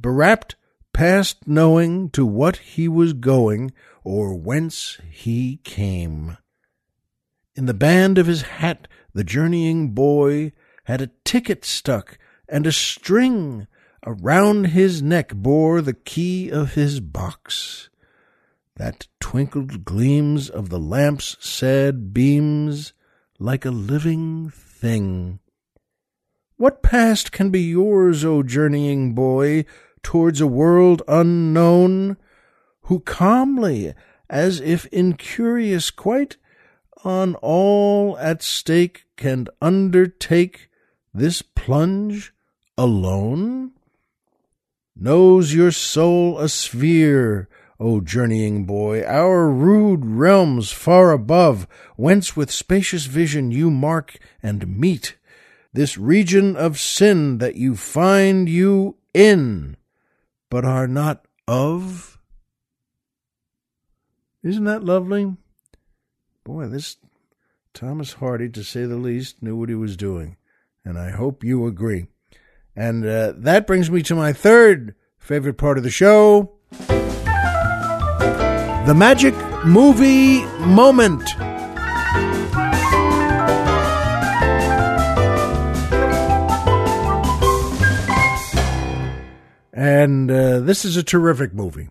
bewrapt 0.00 0.56
past 0.92 1.46
knowing 1.46 2.10
to 2.10 2.26
what 2.26 2.56
he 2.56 2.88
was 2.88 3.12
going, 3.12 3.70
or 4.02 4.34
whence 4.34 4.98
he 5.08 5.60
came. 5.62 6.36
In 7.54 7.66
the 7.66 7.74
band 7.74 8.18
of 8.18 8.26
his 8.26 8.42
hat 8.42 8.88
the 9.14 9.22
journeying 9.22 9.90
boy 9.90 10.50
had 10.86 11.00
a 11.00 11.12
ticket 11.24 11.64
stuck, 11.64 12.18
and 12.48 12.66
a 12.66 12.72
string 12.72 13.68
Around 14.06 14.68
his 14.68 15.02
neck 15.02 15.34
bore 15.34 15.82
the 15.82 15.92
key 15.92 16.48
of 16.48 16.72
his 16.72 17.00
box, 17.00 17.90
that 18.76 19.08
twinkled 19.20 19.84
gleams 19.84 20.48
of 20.48 20.70
the 20.70 20.78
lamp's 20.78 21.36
sad 21.38 22.14
beams 22.14 22.94
like 23.38 23.66
a 23.66 23.70
living 23.70 24.48
thing. 24.48 25.38
What 26.56 26.82
past 26.82 27.30
can 27.30 27.50
be 27.50 27.60
yours, 27.60 28.24
O 28.24 28.42
journeying 28.42 29.14
boy, 29.14 29.66
towards 30.02 30.40
a 30.40 30.46
world 30.46 31.02
unknown, 31.06 32.16
who 32.84 33.00
calmly, 33.00 33.92
as 34.30 34.60
if 34.60 34.86
incurious 34.86 35.90
quite, 35.90 36.38
on 37.04 37.34
all 37.36 38.16
at 38.16 38.42
stake 38.42 39.04
can 39.16 39.46
undertake 39.60 40.70
this 41.12 41.42
plunge 41.42 42.32
alone? 42.78 43.72
Knows 45.02 45.54
your 45.54 45.70
soul 45.70 46.38
a 46.38 46.46
sphere, 46.46 47.48
O 47.80 48.02
journeying 48.02 48.66
boy, 48.66 49.02
our 49.02 49.48
rude 49.48 50.04
realms 50.04 50.72
far 50.72 51.10
above, 51.10 51.66
whence 51.96 52.36
with 52.36 52.50
spacious 52.50 53.06
vision 53.06 53.50
you 53.50 53.70
mark 53.70 54.18
and 54.42 54.76
meet 54.76 55.16
this 55.72 55.96
region 55.96 56.54
of 56.54 56.78
sin 56.78 57.38
that 57.38 57.54
you 57.54 57.76
find 57.76 58.46
you 58.46 58.98
in, 59.14 59.78
but 60.50 60.66
are 60.66 60.86
not 60.86 61.24
of? 61.48 62.18
Isn't 64.42 64.64
that 64.64 64.84
lovely? 64.84 65.34
Boy, 66.44 66.66
this 66.66 66.98
Thomas 67.72 68.12
Hardy, 68.12 68.50
to 68.50 68.62
say 68.62 68.84
the 68.84 68.96
least, 68.96 69.42
knew 69.42 69.56
what 69.56 69.70
he 69.70 69.74
was 69.74 69.96
doing, 69.96 70.36
and 70.84 70.98
I 70.98 71.08
hope 71.08 71.42
you 71.42 71.66
agree. 71.66 72.08
And 72.76 73.04
uh, 73.04 73.32
that 73.36 73.66
brings 73.66 73.90
me 73.90 74.02
to 74.02 74.14
my 74.14 74.32
third 74.32 74.94
favorite 75.18 75.58
part 75.58 75.78
of 75.78 75.84
the 75.84 75.90
show 75.90 76.52
the 78.86 78.94
magic 78.94 79.34
movie 79.64 80.42
moment. 80.58 81.22
And 89.72 90.30
uh, 90.30 90.60
this 90.60 90.84
is 90.84 90.96
a 90.96 91.02
terrific 91.02 91.54
movie. 91.54 91.90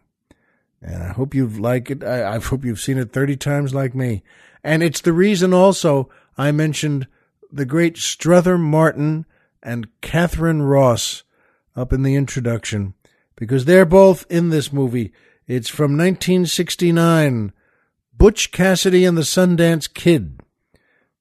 And 0.81 1.03
I 1.03 1.09
hope 1.13 1.33
you've 1.33 1.59
liked 1.59 1.91
it. 1.91 2.03
I, 2.03 2.35
I 2.35 2.39
hope 2.39 2.65
you've 2.65 2.81
seen 2.81 2.97
it 2.97 3.13
30 3.13 3.37
times 3.37 3.73
like 3.73 3.93
me. 3.95 4.23
And 4.63 4.83
it's 4.83 5.01
the 5.01 5.13
reason 5.13 5.53
also 5.53 6.09
I 6.37 6.51
mentioned 6.51 7.07
the 7.51 7.65
great 7.65 7.97
Strother 7.97 8.57
Martin 8.57 9.25
and 9.61 9.87
Katharine 10.01 10.61
Ross 10.61 11.23
up 11.75 11.93
in 11.93 12.03
the 12.03 12.15
introduction 12.15 12.93
because 13.35 13.65
they're 13.65 13.85
both 13.85 14.25
in 14.29 14.49
this 14.49 14.71
movie. 14.71 15.13
It's 15.47 15.69
from 15.69 15.97
1969 15.97 17.53
Butch 18.17 18.51
Cassidy 18.51 19.05
and 19.05 19.17
the 19.17 19.21
Sundance 19.21 19.91
Kid, 19.91 20.41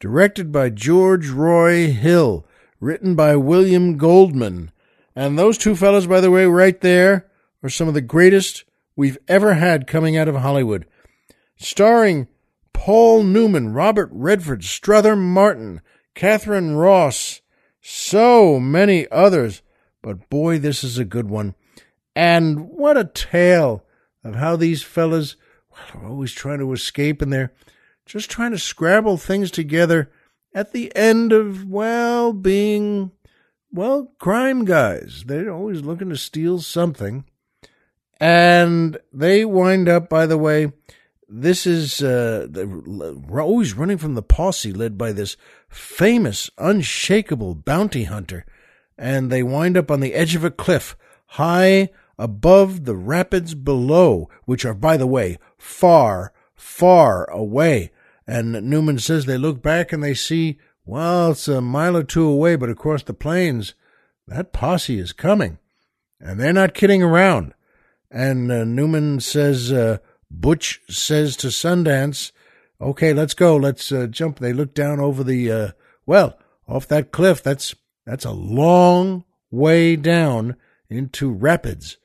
directed 0.01 0.51
by 0.51 0.69
George 0.69 1.29
Roy 1.29 1.93
Hill, 1.93 2.45
written 2.81 3.15
by 3.15 3.37
William 3.37 3.97
Goldman. 3.97 4.73
And 5.15 5.39
those 5.39 5.59
two 5.59 5.77
fellows, 5.77 6.09
by 6.09 6.21
the 6.21 6.31
way, 6.31 6.45
right 6.47 6.81
there 6.81 7.31
are 7.63 7.69
some 7.69 7.87
of 7.87 7.95
the 7.95 8.01
greatest 8.01 8.65
we've 8.97 9.19
ever 9.29 9.55
had 9.55 9.87
coming 9.87 10.17
out 10.17 10.27
of 10.27 10.35
Hollywood. 10.35 10.87
Starring 11.57 12.27
Paul 12.73 13.23
Newman, 13.23 13.73
Robert 13.73 14.11
Redford, 14.13 14.65
Strother 14.65 15.15
Martin, 15.15 15.81
Katharine 16.15 16.75
Ross, 16.75 17.41
so 17.81 18.59
many 18.59 19.09
others. 19.11 19.63
But 20.03 20.29
boy, 20.29 20.59
this 20.59 20.85
is 20.85 20.99
a 20.99 21.05
good 21.05 21.29
one. 21.29 21.55
And 22.15 22.69
what 22.71 22.97
a 22.97 23.05
tale 23.05 23.85
of 24.25 24.37
how 24.37 24.57
these 24.57 24.83
fellas 24.83 25.37
well, 25.71 26.03
are 26.03 26.09
always 26.09 26.33
trying 26.33 26.59
to 26.59 26.73
escape 26.73 27.23
and 27.23 27.33
they're 27.33 27.53
just 28.07 28.31
trying 28.31 28.53
to 28.53 28.59
scrabble 28.59 29.17
things 29.17 29.51
together 29.51 30.11
at 30.55 30.73
the 30.73 30.95
end 30.97 31.33
of, 31.33 31.67
well, 31.67 32.33
being, 32.33 33.13
well, 33.71 34.13
crime 34.19 34.65
guys. 34.65 35.25
They're 35.27 35.53
always 35.53 35.83
looking 35.83 36.09
to 36.09 36.17
steal 36.17 36.61
something. 36.61 37.25
And 38.19 38.99
they 39.13 39.45
wind 39.45 39.89
up, 39.89 40.09
by 40.09 40.27
the 40.27 40.39
way, 40.39 40.73
this 41.29 41.67
is 41.67 42.03
uh, 42.03 42.47
they're 42.49 43.41
always 43.41 43.75
running 43.75 43.99
from 43.99 44.15
the 44.15 44.23
posse 44.23 44.73
led 44.73 44.97
by 44.97 45.13
this 45.13 45.37
famous, 45.69 46.51
unshakable 46.57 47.55
bounty 47.55 48.05
hunter, 48.05 48.47
and 48.97 49.31
they 49.31 49.43
wind 49.43 49.77
up 49.77 49.91
on 49.91 50.01
the 50.01 50.15
edge 50.15 50.35
of 50.35 50.45
a 50.45 50.51
cliff, 50.51 50.97
high 51.27 51.91
above 52.19 52.85
the 52.85 52.97
rapids 52.97 53.55
below, 53.55 54.29
which 54.47 54.65
are, 54.65 54.75
by 54.75 54.97
the 54.97 55.07
way, 55.07 55.39
far, 55.59 56.33
far 56.55 57.31
away. 57.31 57.93
And 58.27 58.53
Newman 58.69 58.99
says 58.99 59.25
they 59.27 59.39
look 59.39 59.63
back 59.63 59.93
and 59.93 60.03
they 60.03 60.15
see, 60.15 60.59
well, 60.85 61.33
it's 61.33 61.47
a 61.47 61.61
mile 61.61 61.97
or 61.97 62.03
two 62.03 62.27
away, 62.27 62.57
but 62.57 62.71
across 62.71 63.03
the 63.03 63.15
plains, 63.15 63.75
that 64.27 64.53
posse 64.53 64.99
is 64.99 65.13
coming. 65.13 65.59
And 66.21 66.41
they're 66.41 66.53
not 66.53 66.75
kidding 66.75 67.03
around. 67.03 67.55
And 68.11 68.51
uh, 68.51 68.65
Newman 68.65 69.21
says, 69.21 69.71
uh, 69.71 69.99
Butch 70.31 70.81
says 70.89 71.37
to 71.39 71.49
Sundance, 71.49 72.33
okay, 72.81 73.13
let's 73.13 73.35
go. 73.35 73.57
Let's 73.57 73.91
uh, 73.91 74.07
jump. 74.07 74.39
They 74.39 74.53
look 74.53 74.75
down 74.75 75.01
over 75.01 75.25
the, 75.25 75.51
uh, 75.51 75.69
well, 76.07 76.39
off 76.67 76.87
that 76.89 77.13
cliff. 77.13 77.43
That's, 77.43 77.75
that's 78.05 78.25
a 78.25 78.33
long 78.33 79.25
way 79.51 79.97
down 79.97 80.57
into 80.91 81.31
rapids. 81.31 81.97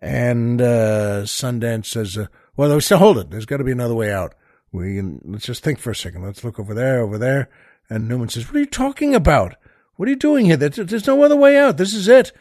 And, 0.00 0.60
uh, 0.60 1.22
Sundance 1.24 1.86
says, 1.86 2.16
uh, 2.16 2.26
well, 2.56 2.80
still 2.80 2.98
hold 2.98 3.18
it. 3.18 3.30
There's 3.30 3.46
got 3.46 3.58
to 3.58 3.64
be 3.64 3.72
another 3.72 3.94
way 3.94 4.12
out. 4.12 4.34
We 4.72 4.96
can, 4.96 5.20
let's 5.24 5.46
just 5.46 5.62
think 5.62 5.78
for 5.78 5.90
a 5.90 5.96
second. 5.96 6.22
Let's 6.22 6.44
look 6.44 6.58
over 6.58 6.74
there, 6.74 7.00
over 7.00 7.18
there. 7.18 7.48
And 7.88 8.08
Newman 8.08 8.28
says, 8.28 8.46
what 8.46 8.56
are 8.56 8.60
you 8.60 8.66
talking 8.66 9.14
about? 9.14 9.54
What 9.96 10.06
are 10.06 10.10
you 10.10 10.16
doing 10.16 10.46
here? 10.46 10.56
There's, 10.56 10.76
there's 10.76 11.06
no 11.06 11.22
other 11.22 11.36
way 11.36 11.56
out. 11.58 11.76
This 11.76 11.94
is 11.94 12.08
it. 12.08 12.32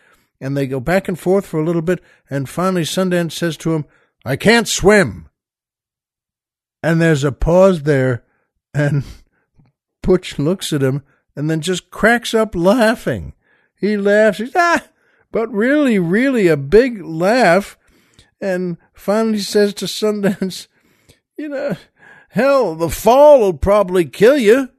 And 0.41 0.57
they 0.57 0.67
go 0.67 0.79
back 0.79 1.07
and 1.07 1.17
forth 1.17 1.45
for 1.45 1.59
a 1.59 1.65
little 1.65 1.81
bit. 1.81 2.01
And 2.29 2.49
finally, 2.49 2.81
Sundance 2.81 3.31
says 3.33 3.55
to 3.57 3.73
him, 3.73 3.85
I 4.25 4.35
can't 4.35 4.67
swim. 4.67 5.29
And 6.81 6.99
there's 6.99 7.23
a 7.23 7.31
pause 7.31 7.83
there, 7.83 8.23
and 8.73 9.03
Butch 10.01 10.39
looks 10.39 10.73
at 10.73 10.83
him 10.83 11.03
and 11.35 11.49
then 11.49 11.61
just 11.61 11.91
cracks 11.91 12.33
up 12.33 12.55
laughing. 12.55 13.33
He 13.79 13.97
laughs, 13.97 14.39
he's, 14.39 14.55
ah, 14.55 14.83
but 15.31 15.51
really, 15.51 15.99
really 15.99 16.47
a 16.47 16.57
big 16.57 17.03
laugh, 17.03 17.77
and 18.39 18.77
finally 18.93 19.39
says 19.39 19.73
to 19.75 19.85
Sundance, 19.85 20.67
you 21.37 21.49
know, 21.49 21.75
hell, 22.29 22.75
the 22.75 22.89
fall 22.89 23.39
will 23.39 23.53
probably 23.53 24.05
kill 24.05 24.37
you. 24.37 24.69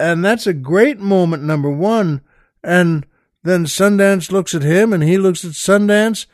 And 0.00 0.24
that's 0.24 0.48
a 0.48 0.52
great 0.52 0.98
moment, 0.98 1.44
number 1.44 1.70
one. 1.70 2.22
And 2.64 3.06
then 3.44 3.66
Sundance 3.66 4.32
looks 4.32 4.54
at 4.54 4.62
him 4.62 4.92
and 4.92 5.02
he 5.02 5.16
looks 5.16 5.44
at 5.44 5.52
Sundance 5.52 6.26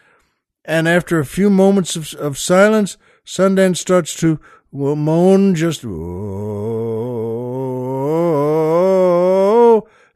and 0.68 0.86
after 0.86 1.18
a 1.18 1.24
few 1.24 1.48
moments 1.48 1.96
of, 1.96 2.12
of 2.14 2.36
silence, 2.36 2.98
Sundance 3.24 3.78
starts 3.78 4.14
to 4.16 4.38
moan 4.70 5.54
just, 5.54 5.82
oh, 5.82 5.88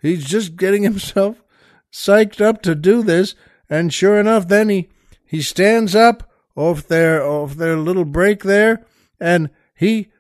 he's 0.03 0.27
just 0.27 0.57
getting 0.57 0.83
himself 0.85 1.43
psyched 1.91 2.43
up 2.43 2.61
to 2.63 2.75
do 2.75 3.03
this. 3.03 3.35
And 3.71 3.95
sure 3.95 4.21
enough, 4.21 4.47
then 4.49 4.69
he, 4.69 4.91
he 5.25 5.41
stands 5.41 5.97
up 5.97 6.31
off 6.55 6.87
their, 6.87 7.25
off 7.27 7.55
their 7.55 7.79
little 7.79 8.05
break 8.05 8.43
there 8.43 8.85
and 9.19 9.49
he, 9.75 10.13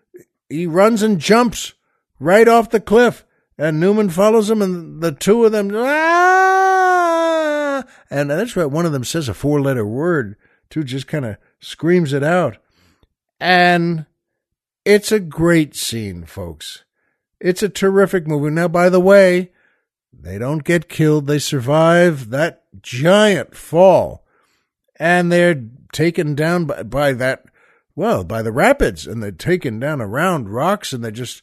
he 0.49 0.67
runs 0.67 1.03
and 1.03 1.19
jumps 1.19 1.75
right 2.19 2.49
off 2.49 2.71
the 2.71 2.81
cliff. 2.81 3.27
And 3.59 3.79
Newman 3.79 4.09
follows 4.09 4.49
him 4.49 4.63
and 4.63 5.03
the 5.03 5.13
two 5.13 5.45
of 5.45 5.53
them, 5.53 5.73
ah! 5.75 6.42
And 8.13 8.29
that's 8.29 8.57
right. 8.57 8.67
One 8.67 8.85
of 8.85 8.93
them 8.93 9.05
says 9.05 9.31
a 9.31 9.35
four 9.35 9.59
letter 9.59 9.87
word 9.87 10.37
too, 10.69 10.85
just 10.85 11.07
kind 11.07 11.25
of 11.25 11.39
screams 11.61 12.13
it 12.13 12.23
out. 12.23 12.59
And 13.41 14.05
it's 14.85 15.11
a 15.11 15.19
great 15.19 15.75
scene, 15.75 16.25
folks. 16.25 16.85
It's 17.41 17.63
a 17.63 17.71
terrific 17.71 18.27
movie. 18.27 18.51
Now, 18.51 18.69
by 18.69 18.91
the 18.91 19.01
way, 19.01 19.53
they 20.13 20.37
don't 20.37 20.63
get 20.63 20.91
killed. 20.91 21.27
They 21.27 21.39
survive 21.39 22.29
that 22.29 22.65
giant 22.83 23.57
fall. 23.57 24.27
And 24.97 25.33
they're 25.33 25.65
taken 25.95 26.35
down 26.35 26.67
by, 26.67 26.83
by 26.83 27.13
that, 27.15 27.45
well, 27.97 28.25
by 28.25 28.43
the 28.43 28.53
rapids. 28.53 29.07
And 29.07 29.23
they're 29.23 29.33
taken 29.33 29.81
down 29.81 30.03
around 30.03 30.51
rocks 30.51 30.93
and 30.93 31.03
they 31.03 31.13
just, 31.13 31.43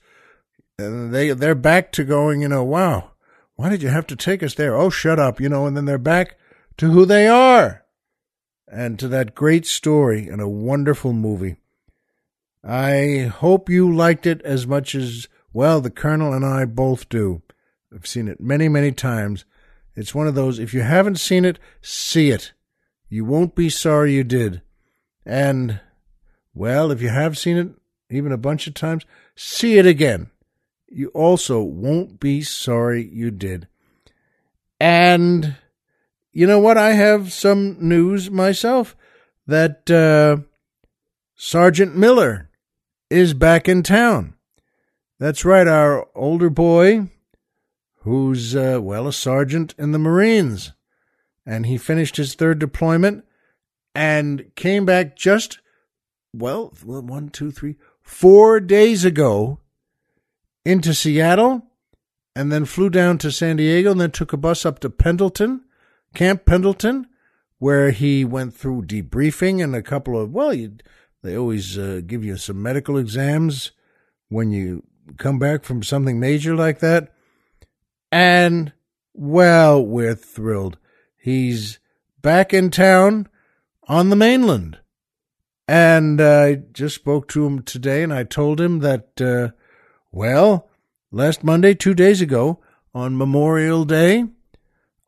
and 0.78 1.12
they, 1.12 1.32
they're 1.32 1.56
back 1.56 1.92
to 1.94 2.04
going, 2.04 2.42
you 2.42 2.48
know, 2.48 2.64
wow, 2.64 3.10
why 3.56 3.70
did 3.70 3.82
you 3.82 3.90
have 3.90 4.06
to 4.08 4.16
take 4.16 4.44
us 4.44 4.54
there? 4.54 4.76
Oh, 4.76 4.92
shut 4.92 5.18
up, 5.18 5.42
you 5.42 5.50
know, 5.50 5.66
and 5.66 5.76
then 5.76 5.86
they're 5.86 5.98
back 5.98 6.36
to 6.80 6.92
who 6.92 7.06
they 7.06 7.28
are 7.28 7.84
and 8.72 8.98
to 8.98 9.08
that 9.10 9.36
great 9.36 9.66
story 9.66 10.30
and 10.30 10.42
a 10.42 10.48
wonderful 10.48 11.12
movie. 11.12 11.58
I 12.64 13.32
hope 13.36 13.70
you 13.70 13.94
liked 13.94 14.26
it 14.26 14.42
as 14.44 14.66
much 14.66 14.96
as 14.96 15.28
well, 15.52 15.82
the 15.82 15.90
Colonel 15.90 16.34
and 16.34 16.46
I 16.46 16.64
both 16.64 17.10
do. 17.10 17.42
I've 17.94 18.08
seen 18.08 18.30
it 18.30 18.40
many, 18.40 18.70
many 18.70 18.94
times. 18.94 19.44
It's 19.94 20.16
one 20.16 20.28
of 20.28 20.36
those, 20.36 20.58
if 20.58 20.74
you 20.74 20.82
haven't 20.82 21.20
seen 21.20 21.44
it, 21.44 21.60
see 21.82 22.30
it. 22.30 22.54
You 23.10 23.26
won't 23.26 23.56
be 23.56 23.70
sorry 23.70 24.14
you 24.14 24.24
did. 24.24 24.62
And, 25.26 25.82
well, 26.54 26.92
if 26.92 27.02
you 27.02 27.10
have 27.10 27.38
seen 27.38 27.58
it 27.58 27.70
even 28.10 28.32
a 28.32 28.38
bunch 28.38 28.68
of 28.68 28.74
times, 28.74 29.06
see 29.36 29.78
it 29.78 29.86
again. 29.86 30.30
You 30.88 31.10
also 31.10 31.62
won't 31.62 32.22
be 32.22 32.42
sorry 32.42 33.06
you 33.12 33.32
did. 33.32 33.68
And, 34.80 35.58
you 36.40 36.48
know 36.48 36.60
what? 36.60 36.78
I 36.78 36.92
have 36.92 37.34
some 37.34 37.76
news 37.82 38.32
myself 38.32 38.96
that 39.46 39.92
uh, 39.92 40.38
Sergeant 41.36 41.98
Miller 41.98 42.50
is 43.10 43.34
back 43.34 43.68
in 43.68 43.84
town. 43.84 44.36
That's 45.20 45.44
right, 45.44 45.68
our 45.68 46.08
older 46.16 46.50
boy, 46.50 47.10
who's, 48.04 48.56
uh, 48.56 48.80
well, 48.82 49.06
a 49.06 49.12
sergeant 49.12 49.76
in 49.78 49.92
the 49.92 50.00
Marines. 50.00 50.72
And 51.46 51.66
he 51.66 51.78
finished 51.78 52.16
his 52.16 52.36
third 52.36 52.58
deployment 52.58 53.26
and 53.94 54.46
came 54.56 54.86
back 54.86 55.18
just, 55.18 55.60
well, 56.32 56.72
one, 56.86 57.28
two, 57.32 57.52
three, 57.52 57.76
four 58.02 58.62
days 58.62 59.04
ago 59.04 59.60
into 60.64 60.94
Seattle 60.94 61.64
and 62.34 62.50
then 62.50 62.64
flew 62.64 62.90
down 62.90 63.18
to 63.18 63.30
San 63.30 63.58
Diego 63.58 63.92
and 63.92 64.00
then 64.00 64.12
took 64.12 64.32
a 64.32 64.38
bus 64.38 64.66
up 64.66 64.80
to 64.80 64.90
Pendleton, 64.90 65.66
Camp 66.14 66.46
Pendleton, 66.46 67.08
where 67.60 67.92
he 67.92 68.26
went 68.26 68.54
through 68.54 68.84
debriefing 68.84 69.64
and 69.64 69.76
a 69.76 69.82
couple 69.82 70.20
of, 70.20 70.32
well, 70.32 70.54
you, 70.54 70.78
they 71.22 71.38
always 71.38 71.78
uh, 71.78 72.02
give 72.06 72.24
you 72.24 72.38
some 72.38 72.62
medical 72.62 72.98
exams 72.98 73.72
when 74.30 74.52
you 74.52 74.84
come 75.18 75.40
back 75.40 75.64
from 75.64 75.84
something 75.84 76.20
major 76.20 76.56
like 76.56 76.80
that. 76.80 77.14
And, 78.12 78.74
well, 79.14 79.86
we're 79.86 80.16
thrilled. 80.16 80.78
He's 81.18 81.80
back 82.22 82.54
in 82.54 82.72
town 82.72 83.28
on 83.88 84.10
the 84.10 84.16
mainland. 84.16 84.80
And 85.68 86.20
I 86.20 86.56
just 86.56 86.96
spoke 86.96 87.28
to 87.30 87.46
him 87.46 87.62
today 87.62 88.02
and 88.02 88.14
I 88.14 88.24
told 88.24 88.60
him 88.60 88.80
that, 88.80 89.22
uh, 89.22 89.50
well, 90.12 90.70
last 91.12 91.44
Monday, 91.44 91.76
two 91.76 91.94
days 91.94 92.22
ago, 92.22 92.60
on 92.96 93.18
Memorial 93.18 93.86
Day, 93.86 94.26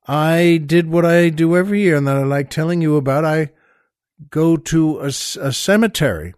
I 0.08 0.62
did 0.66 0.90
what 0.90 1.06
I 1.06 1.30
do 1.30 1.56
every 1.56 1.82
year 1.82 1.96
and 1.96 2.08
that 2.08 2.18
I 2.18 2.24
like 2.24 2.50
telling 2.50 2.82
you 2.82 2.96
about. 2.96 3.26
I 3.26 3.52
go 4.30 4.58
to 4.58 5.00
a, 5.00 5.08
a 5.08 5.12
cemetery, 5.54 6.34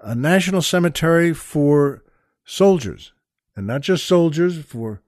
a 0.00 0.14
national 0.14 0.62
cemetery 0.62 1.32
for 1.32 2.04
soldiers, 2.44 3.12
and 3.56 3.66
not 3.66 3.80
just 3.80 4.04
soldiers, 4.04 4.62
for 4.64 5.02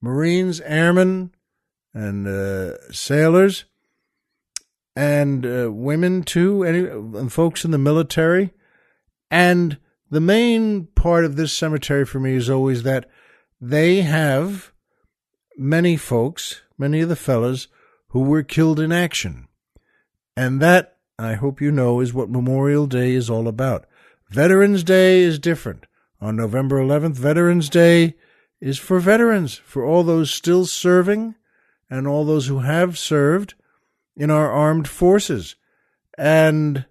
Marines, 0.00 0.60
airmen, 0.60 1.32
and 1.92 2.26
uh, 2.26 2.92
sailors, 2.92 3.64
and 4.94 5.46
uh, 5.46 5.72
women 5.72 6.22
too, 6.22 6.62
and, 6.62 7.14
and 7.16 7.32
folks 7.32 7.64
in 7.64 7.70
the 7.70 7.78
military. 7.78 8.52
And 9.30 9.78
the 10.10 10.20
main 10.20 10.86
part 10.94 11.24
of 11.24 11.36
this 11.36 11.52
cemetery 11.52 12.04
for 12.04 12.20
me 12.20 12.34
is 12.34 12.50
always 12.50 12.82
that 12.84 13.08
they 13.60 14.02
have 14.02 14.73
many 15.56 15.96
folks, 15.96 16.62
many 16.78 17.00
of 17.00 17.08
the 17.08 17.16
fellows 17.16 17.68
who 18.08 18.20
were 18.20 18.42
killed 18.42 18.80
in 18.80 18.92
action. 18.92 19.48
And 20.36 20.60
that, 20.60 20.96
I 21.18 21.34
hope 21.34 21.60
you 21.60 21.70
know, 21.70 22.00
is 22.00 22.14
what 22.14 22.30
Memorial 22.30 22.86
Day 22.86 23.12
is 23.12 23.30
all 23.30 23.48
about. 23.48 23.86
Veterans 24.30 24.82
Day 24.82 25.20
is 25.20 25.38
different 25.38 25.86
on 26.20 26.36
November 26.36 26.80
11th. 26.80 27.16
Veterans 27.16 27.68
Day 27.68 28.14
is 28.60 28.78
for 28.78 28.98
veterans, 28.98 29.54
for 29.64 29.84
all 29.84 30.02
those 30.02 30.30
still 30.30 30.64
serving 30.64 31.34
and 31.90 32.08
all 32.08 32.24
those 32.24 32.46
who 32.46 32.60
have 32.60 32.98
served 32.98 33.54
in 34.16 34.30
our 34.30 34.50
armed 34.50 34.88
forces. 34.88 35.56
And 36.16 36.86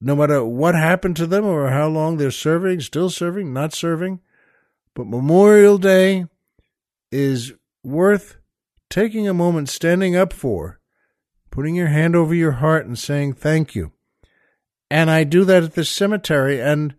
no 0.00 0.14
matter 0.14 0.44
what 0.44 0.74
happened 0.74 1.16
to 1.16 1.26
them 1.26 1.44
or 1.44 1.70
how 1.70 1.88
long 1.88 2.16
they're 2.16 2.30
serving, 2.30 2.80
still 2.80 3.10
serving, 3.10 3.52
not 3.52 3.72
serving, 3.72 4.20
but 4.94 5.06
Memorial 5.06 5.78
Day 5.78 6.26
is 7.10 7.52
worth 7.86 8.36
taking 8.90 9.28
a 9.28 9.34
moment 9.34 9.68
standing 9.68 10.16
up 10.16 10.32
for, 10.32 10.80
putting 11.50 11.74
your 11.74 11.86
hand 11.86 12.16
over 12.16 12.34
your 12.34 12.52
heart 12.52 12.84
and 12.84 12.98
saying 12.98 13.32
thank 13.32 13.74
you. 13.74 13.92
And 14.90 15.10
I 15.10 15.24
do 15.24 15.44
that 15.44 15.62
at 15.62 15.74
the 15.74 15.84
cemetery 15.84 16.60
and 16.60 16.94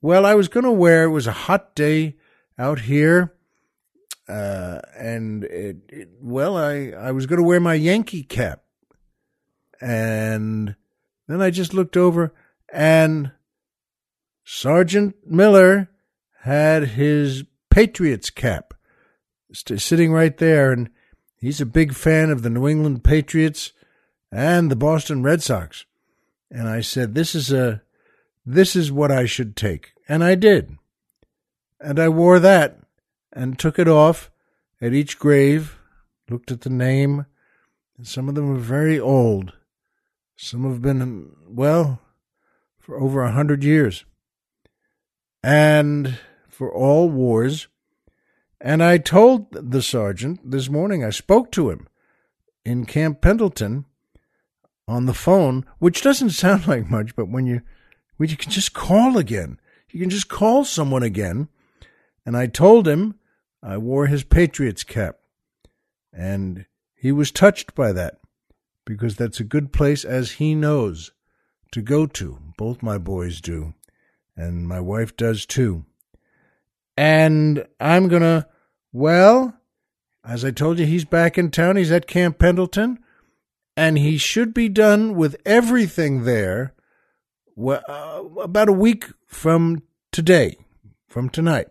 well, 0.00 0.26
I 0.26 0.34
was 0.34 0.48
going 0.48 0.64
to 0.64 0.72
wear, 0.72 1.04
it 1.04 1.10
was 1.10 1.28
a 1.28 1.32
hot 1.32 1.76
day 1.76 2.16
out 2.58 2.80
here. 2.80 3.34
Uh, 4.28 4.80
and 4.96 5.44
it, 5.44 5.76
it, 5.88 6.08
well, 6.20 6.56
I, 6.56 6.88
I 6.88 7.12
was 7.12 7.26
going 7.26 7.38
to 7.38 7.46
wear 7.46 7.60
my 7.60 7.74
Yankee 7.74 8.24
cap. 8.24 8.62
And 9.80 10.74
then 11.28 11.40
I 11.40 11.50
just 11.50 11.72
looked 11.72 11.96
over 11.96 12.34
and 12.72 13.32
Sergeant 14.44 15.14
Miller 15.24 15.88
had 16.40 16.88
his 16.88 17.44
Patriots 17.70 18.30
cap 18.30 18.71
sitting 19.52 20.12
right 20.12 20.36
there. 20.36 20.72
And 20.72 20.90
he's 21.36 21.60
a 21.60 21.66
big 21.66 21.94
fan 21.94 22.30
of 22.30 22.42
the 22.42 22.50
New 22.50 22.68
England 22.68 23.04
Patriots 23.04 23.72
and 24.30 24.70
the 24.70 24.76
Boston 24.76 25.22
Red 25.22 25.42
Sox. 25.42 25.84
And 26.50 26.68
I 26.68 26.80
said, 26.80 27.14
this 27.14 27.34
is 27.34 27.52
a, 27.52 27.82
this 28.44 28.76
is 28.76 28.92
what 28.92 29.10
I 29.10 29.26
should 29.26 29.56
take. 29.56 29.92
And 30.08 30.22
I 30.22 30.34
did. 30.34 30.76
And 31.80 31.98
I 31.98 32.08
wore 32.08 32.38
that 32.38 32.78
and 33.32 33.58
took 33.58 33.78
it 33.78 33.88
off 33.88 34.30
at 34.80 34.92
each 34.92 35.18
grave, 35.18 35.78
looked 36.28 36.50
at 36.50 36.62
the 36.62 36.70
name, 36.70 37.26
and 37.96 38.06
some 38.06 38.28
of 38.28 38.34
them 38.34 38.50
are 38.50 38.60
very 38.60 38.98
old. 38.98 39.52
Some 40.36 40.64
have 40.64 40.82
been, 40.82 41.30
well, 41.48 42.00
for 42.78 42.98
over 43.00 43.22
a 43.22 43.32
hundred 43.32 43.64
years. 43.64 44.04
And 45.42 46.18
for 46.48 46.72
all 46.72 47.08
wars. 47.08 47.66
And 48.64 48.80
I 48.80 48.96
told 48.98 49.48
the 49.50 49.82
sergeant 49.82 50.48
this 50.48 50.70
morning, 50.70 51.04
I 51.04 51.10
spoke 51.10 51.50
to 51.52 51.68
him 51.70 51.88
in 52.64 52.86
Camp 52.86 53.20
Pendleton 53.20 53.86
on 54.86 55.06
the 55.06 55.14
phone, 55.14 55.66
which 55.80 56.00
doesn't 56.00 56.30
sound 56.44 56.68
like 56.68 56.88
much, 56.88 57.16
but 57.16 57.28
when 57.28 57.46
you 57.46 57.62
when 58.18 58.28
you 58.28 58.36
can 58.36 58.52
just 58.52 58.72
call 58.72 59.18
again. 59.18 59.58
You 59.90 59.98
can 59.98 60.10
just 60.10 60.28
call 60.28 60.64
someone 60.64 61.02
again. 61.02 61.48
And 62.24 62.36
I 62.36 62.46
told 62.46 62.86
him 62.86 63.16
I 63.64 63.78
wore 63.78 64.06
his 64.06 64.22
Patriots 64.22 64.84
cap. 64.84 65.16
And 66.12 66.66
he 66.94 67.10
was 67.10 67.32
touched 67.32 67.74
by 67.74 67.90
that 67.92 68.18
because 68.84 69.16
that's 69.16 69.40
a 69.40 69.44
good 69.44 69.72
place, 69.72 70.04
as 70.04 70.32
he 70.32 70.54
knows, 70.54 71.10
to 71.72 71.82
go 71.82 72.06
to. 72.06 72.38
Both 72.56 72.80
my 72.80 72.96
boys 72.96 73.40
do. 73.40 73.74
And 74.36 74.68
my 74.68 74.78
wife 74.78 75.16
does 75.16 75.44
too. 75.44 75.84
And 76.96 77.66
I'm 77.80 78.06
going 78.06 78.22
to, 78.22 78.46
well, 78.92 79.54
as 80.24 80.44
I 80.44 80.50
told 80.50 80.78
you, 80.78 80.86
he's 80.86 81.04
back 81.04 81.36
in 81.36 81.50
town. 81.50 81.76
He's 81.76 81.90
at 81.90 82.06
Camp 82.06 82.38
Pendleton. 82.38 82.98
And 83.76 83.98
he 83.98 84.18
should 84.18 84.52
be 84.52 84.68
done 84.68 85.14
with 85.14 85.36
everything 85.46 86.24
there 86.24 86.74
well, 87.56 87.82
uh, 87.88 88.40
about 88.40 88.68
a 88.68 88.72
week 88.72 89.06
from 89.26 89.82
today, 90.10 90.56
from 91.08 91.28
tonight. 91.28 91.68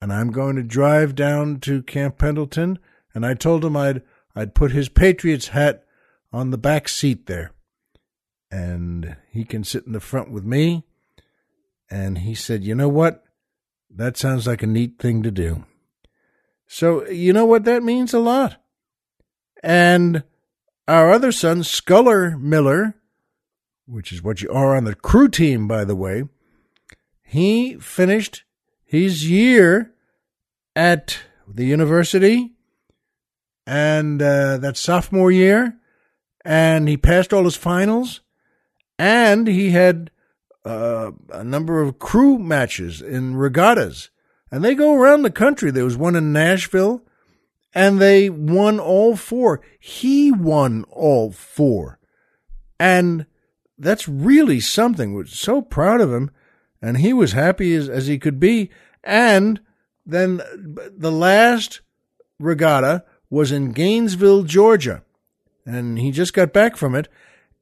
And 0.00 0.12
I'm 0.12 0.30
going 0.30 0.56
to 0.56 0.62
drive 0.62 1.14
down 1.14 1.60
to 1.60 1.82
Camp 1.82 2.18
Pendleton. 2.18 2.78
And 3.14 3.24
I 3.24 3.34
told 3.34 3.64
him 3.64 3.76
I'd 3.76 4.02
I'd 4.34 4.54
put 4.54 4.72
his 4.72 4.88
Patriots 4.88 5.48
hat 5.48 5.84
on 6.32 6.50
the 6.50 6.58
back 6.58 6.88
seat 6.88 7.26
there. 7.26 7.52
And 8.50 9.16
he 9.30 9.44
can 9.44 9.64
sit 9.64 9.86
in 9.86 9.92
the 9.92 10.00
front 10.00 10.30
with 10.30 10.44
me. 10.44 10.84
And 11.90 12.18
he 12.18 12.34
said, 12.34 12.64
You 12.64 12.74
know 12.74 12.88
what? 12.88 13.24
That 13.90 14.16
sounds 14.16 14.46
like 14.46 14.62
a 14.62 14.66
neat 14.66 14.98
thing 14.98 15.22
to 15.22 15.30
do. 15.30 15.64
So, 16.74 17.06
you 17.06 17.34
know 17.34 17.44
what 17.44 17.64
that 17.64 17.82
means? 17.82 18.14
A 18.14 18.18
lot. 18.18 18.56
And 19.62 20.24
our 20.88 21.12
other 21.12 21.30
son, 21.30 21.64
Sculler 21.64 22.38
Miller, 22.38 22.94
which 23.84 24.10
is 24.10 24.22
what 24.22 24.40
you 24.40 24.50
are 24.50 24.74
on 24.74 24.84
the 24.84 24.94
crew 24.94 25.28
team, 25.28 25.68
by 25.68 25.84
the 25.84 25.94
way, 25.94 26.24
he 27.22 27.74
finished 27.74 28.44
his 28.86 29.28
year 29.28 29.92
at 30.74 31.18
the 31.46 31.66
university 31.66 32.52
and 33.66 34.22
uh, 34.22 34.56
that 34.56 34.78
sophomore 34.78 35.30
year, 35.30 35.76
and 36.42 36.88
he 36.88 36.96
passed 36.96 37.34
all 37.34 37.44
his 37.44 37.54
finals, 37.54 38.22
and 38.98 39.46
he 39.46 39.72
had 39.72 40.10
uh, 40.64 41.10
a 41.30 41.44
number 41.44 41.82
of 41.82 41.98
crew 41.98 42.38
matches 42.38 43.02
in 43.02 43.36
regattas, 43.36 44.08
and 44.52 44.62
they 44.62 44.74
go 44.74 44.94
around 44.94 45.22
the 45.22 45.30
country. 45.30 45.70
There 45.70 45.86
was 45.86 45.96
one 45.96 46.14
in 46.14 46.32
Nashville, 46.32 47.02
and 47.74 47.98
they 47.98 48.28
won 48.28 48.78
all 48.78 49.16
four. 49.16 49.62
He 49.80 50.30
won 50.30 50.84
all 50.90 51.32
four, 51.32 51.98
and 52.78 53.24
that's 53.78 54.06
really 54.06 54.60
something. 54.60 55.14
We're 55.14 55.24
so 55.24 55.62
proud 55.62 56.02
of 56.02 56.12
him, 56.12 56.30
and 56.82 56.98
he 56.98 57.14
was 57.14 57.32
happy 57.32 57.74
as, 57.74 57.88
as 57.88 58.06
he 58.06 58.18
could 58.18 58.38
be. 58.38 58.70
And 59.02 59.60
then 60.04 60.42
the 60.94 61.10
last 61.10 61.80
regatta 62.38 63.04
was 63.30 63.50
in 63.50 63.72
Gainesville, 63.72 64.42
Georgia, 64.42 65.02
and 65.64 65.98
he 65.98 66.10
just 66.10 66.34
got 66.34 66.52
back 66.52 66.76
from 66.76 66.94
it, 66.94 67.08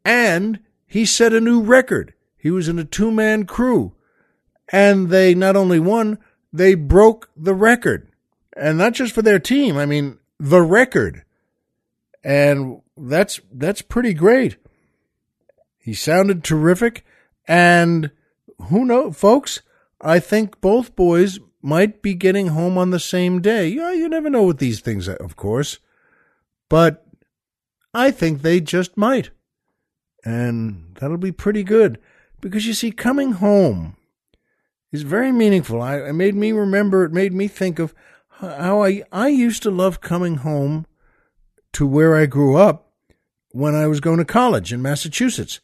and 0.04 0.58
he 0.88 1.06
set 1.06 1.32
a 1.32 1.40
new 1.40 1.62
record. 1.62 2.14
He 2.36 2.50
was 2.50 2.68
in 2.68 2.80
a 2.80 2.84
two 2.84 3.12
man 3.12 3.44
crew, 3.46 3.94
and 4.72 5.08
they 5.08 5.36
not 5.36 5.54
only 5.54 5.78
won, 5.78 6.18
they 6.52 6.74
broke 6.74 7.30
the 7.36 7.54
record. 7.54 8.08
And 8.56 8.78
not 8.78 8.94
just 8.94 9.14
for 9.14 9.22
their 9.22 9.38
team, 9.38 9.76
I 9.76 9.86
mean, 9.86 10.18
the 10.38 10.62
record. 10.62 11.24
And 12.22 12.82
that's 12.96 13.40
that's 13.52 13.82
pretty 13.82 14.12
great. 14.14 14.56
He 15.78 15.94
sounded 15.94 16.44
terrific 16.44 17.04
and 17.48 18.10
who 18.68 18.84
knows, 18.84 19.16
folks, 19.16 19.62
I 20.00 20.18
think 20.18 20.60
both 20.60 20.94
boys 20.94 21.38
might 21.62 22.02
be 22.02 22.14
getting 22.14 22.48
home 22.48 22.78
on 22.78 22.90
the 22.90 23.00
same 23.00 23.40
day. 23.40 23.68
Yeah, 23.68 23.92
you 23.92 24.08
never 24.08 24.30
know 24.30 24.44
with 24.44 24.58
these 24.58 24.80
things, 24.80 25.08
of 25.08 25.36
course. 25.36 25.78
But 26.68 27.06
I 27.92 28.10
think 28.10 28.42
they 28.42 28.60
just 28.60 28.96
might. 28.96 29.30
And 30.24 30.96
that'll 31.00 31.16
be 31.16 31.32
pretty 31.32 31.64
good. 31.64 31.98
Because 32.40 32.66
you 32.66 32.74
see, 32.74 32.92
coming 32.92 33.32
home 33.32 33.96
is 34.92 35.02
very 35.02 35.32
meaningful. 35.32 35.80
I, 35.80 36.00
it 36.00 36.12
made 36.14 36.34
me 36.34 36.52
remember, 36.52 37.04
it 37.04 37.12
made 37.12 37.32
me 37.32 37.48
think 37.48 37.78
of 37.78 37.94
how 38.28 38.82
I, 38.82 39.02
I 39.12 39.28
used 39.28 39.62
to 39.64 39.70
love 39.70 40.00
coming 40.00 40.36
home 40.36 40.86
to 41.72 41.86
where 41.86 42.16
I 42.16 42.26
grew 42.26 42.56
up 42.56 42.90
when 43.50 43.74
I 43.74 43.86
was 43.86 44.00
going 44.00 44.18
to 44.18 44.24
college 44.24 44.72
in 44.72 44.82
Massachusetts. 44.82 45.60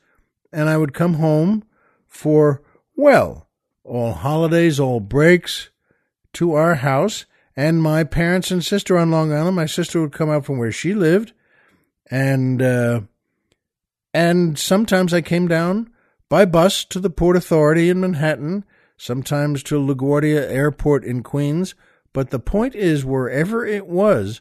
And 0.52 0.68
I 0.68 0.76
would 0.76 0.94
come 0.94 1.14
home 1.14 1.64
for, 2.06 2.62
well, 2.94 3.48
all 3.84 4.12
holidays, 4.12 4.78
all 4.78 5.00
breaks, 5.00 5.70
to 6.36 6.52
our 6.52 6.74
house, 6.76 7.24
and 7.56 7.82
my 7.82 8.04
parents 8.04 8.50
and 8.50 8.62
sister 8.62 8.98
on 8.98 9.10
Long 9.10 9.32
Island. 9.32 9.56
My 9.56 9.64
sister 9.64 10.02
would 10.02 10.12
come 10.12 10.28
out 10.28 10.44
from 10.44 10.58
where 10.58 10.70
she 10.70 10.92
lived, 10.92 11.32
and 12.10 12.60
uh, 12.60 13.00
and 14.12 14.58
sometimes 14.58 15.14
I 15.14 15.22
came 15.22 15.48
down 15.48 15.90
by 16.28 16.44
bus 16.44 16.84
to 16.86 17.00
the 17.00 17.08
Port 17.08 17.36
Authority 17.36 17.88
in 17.88 18.00
Manhattan, 18.00 18.64
sometimes 18.96 19.62
to 19.64 19.74
LaGuardia 19.76 20.50
Airport 20.50 21.04
in 21.04 21.22
Queens. 21.22 21.74
But 22.12 22.30
the 22.30 22.38
point 22.38 22.74
is, 22.74 23.04
wherever 23.04 23.64
it 23.64 23.86
was, 23.86 24.40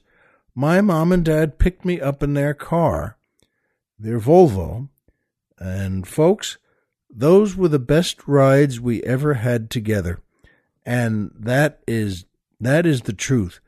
my 0.53 0.79
mom 0.81 1.11
and 1.11 1.25
dad 1.25 1.59
picked 1.59 1.83
me 1.83 1.99
up 1.99 2.23
in 2.23 2.33
their 2.33 2.53
car, 2.53 3.17
their 3.99 4.19
Volvo, 4.19 4.87
and 5.59 6.07
folks, 6.07 6.57
those 7.09 7.55
were 7.55 7.67
the 7.67 7.79
best 7.79 8.27
rides 8.27 8.79
we 8.79 9.03
ever 9.03 9.35
had 9.35 9.69
together. 9.69 10.21
And 10.85 11.31
that 11.37 11.81
is 11.87 12.25
that 12.59 12.85
is 12.85 13.01
the 13.01 13.13
truth. 13.13 13.59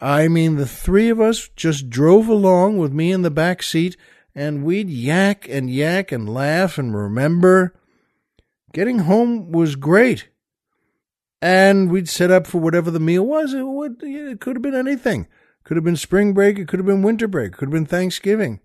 I 0.00 0.26
mean, 0.26 0.56
the 0.56 0.66
three 0.66 1.10
of 1.10 1.20
us 1.20 1.48
just 1.54 1.88
drove 1.88 2.26
along 2.26 2.78
with 2.78 2.92
me 2.92 3.12
in 3.12 3.22
the 3.22 3.30
back 3.30 3.62
seat, 3.62 3.96
and 4.34 4.64
we'd 4.64 4.90
yak 4.90 5.48
and 5.48 5.70
yak 5.70 6.10
and 6.10 6.28
laugh 6.28 6.78
and 6.78 6.96
remember. 6.96 7.74
Getting 8.72 9.00
home 9.00 9.52
was 9.52 9.76
great. 9.76 10.28
And 11.42 11.90
we'd 11.90 12.08
set 12.08 12.30
up 12.30 12.46
for 12.46 12.58
whatever 12.58 12.90
the 12.90 13.00
meal 13.00 13.26
was. 13.26 13.52
It, 13.52 13.66
would, 13.66 14.02
it 14.02 14.40
could 14.40 14.56
have 14.56 14.62
been 14.62 14.74
anything. 14.74 15.26
Could 15.64 15.76
have 15.76 15.84
been 15.84 15.96
spring 15.96 16.32
break. 16.32 16.58
It 16.58 16.68
could 16.68 16.78
have 16.78 16.86
been 16.86 17.02
winter 17.02 17.28
break. 17.28 17.52
Could 17.52 17.66
have 17.66 17.72
been 17.72 17.84
Thanksgiving. 17.84 18.60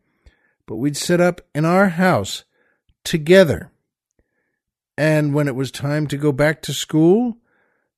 But 0.65 0.75
we'd 0.75 0.95
set 0.95 1.19
up 1.19 1.41
in 1.53 1.65
our 1.65 1.89
house 1.89 2.45
together. 3.03 3.71
And 4.97 5.33
when 5.33 5.49
it 5.49 5.55
was 5.55 5.71
time 5.71 6.07
to 6.07 6.17
go 6.17 6.31
back 6.31 6.61
to 6.63 6.73
school, 6.73 7.37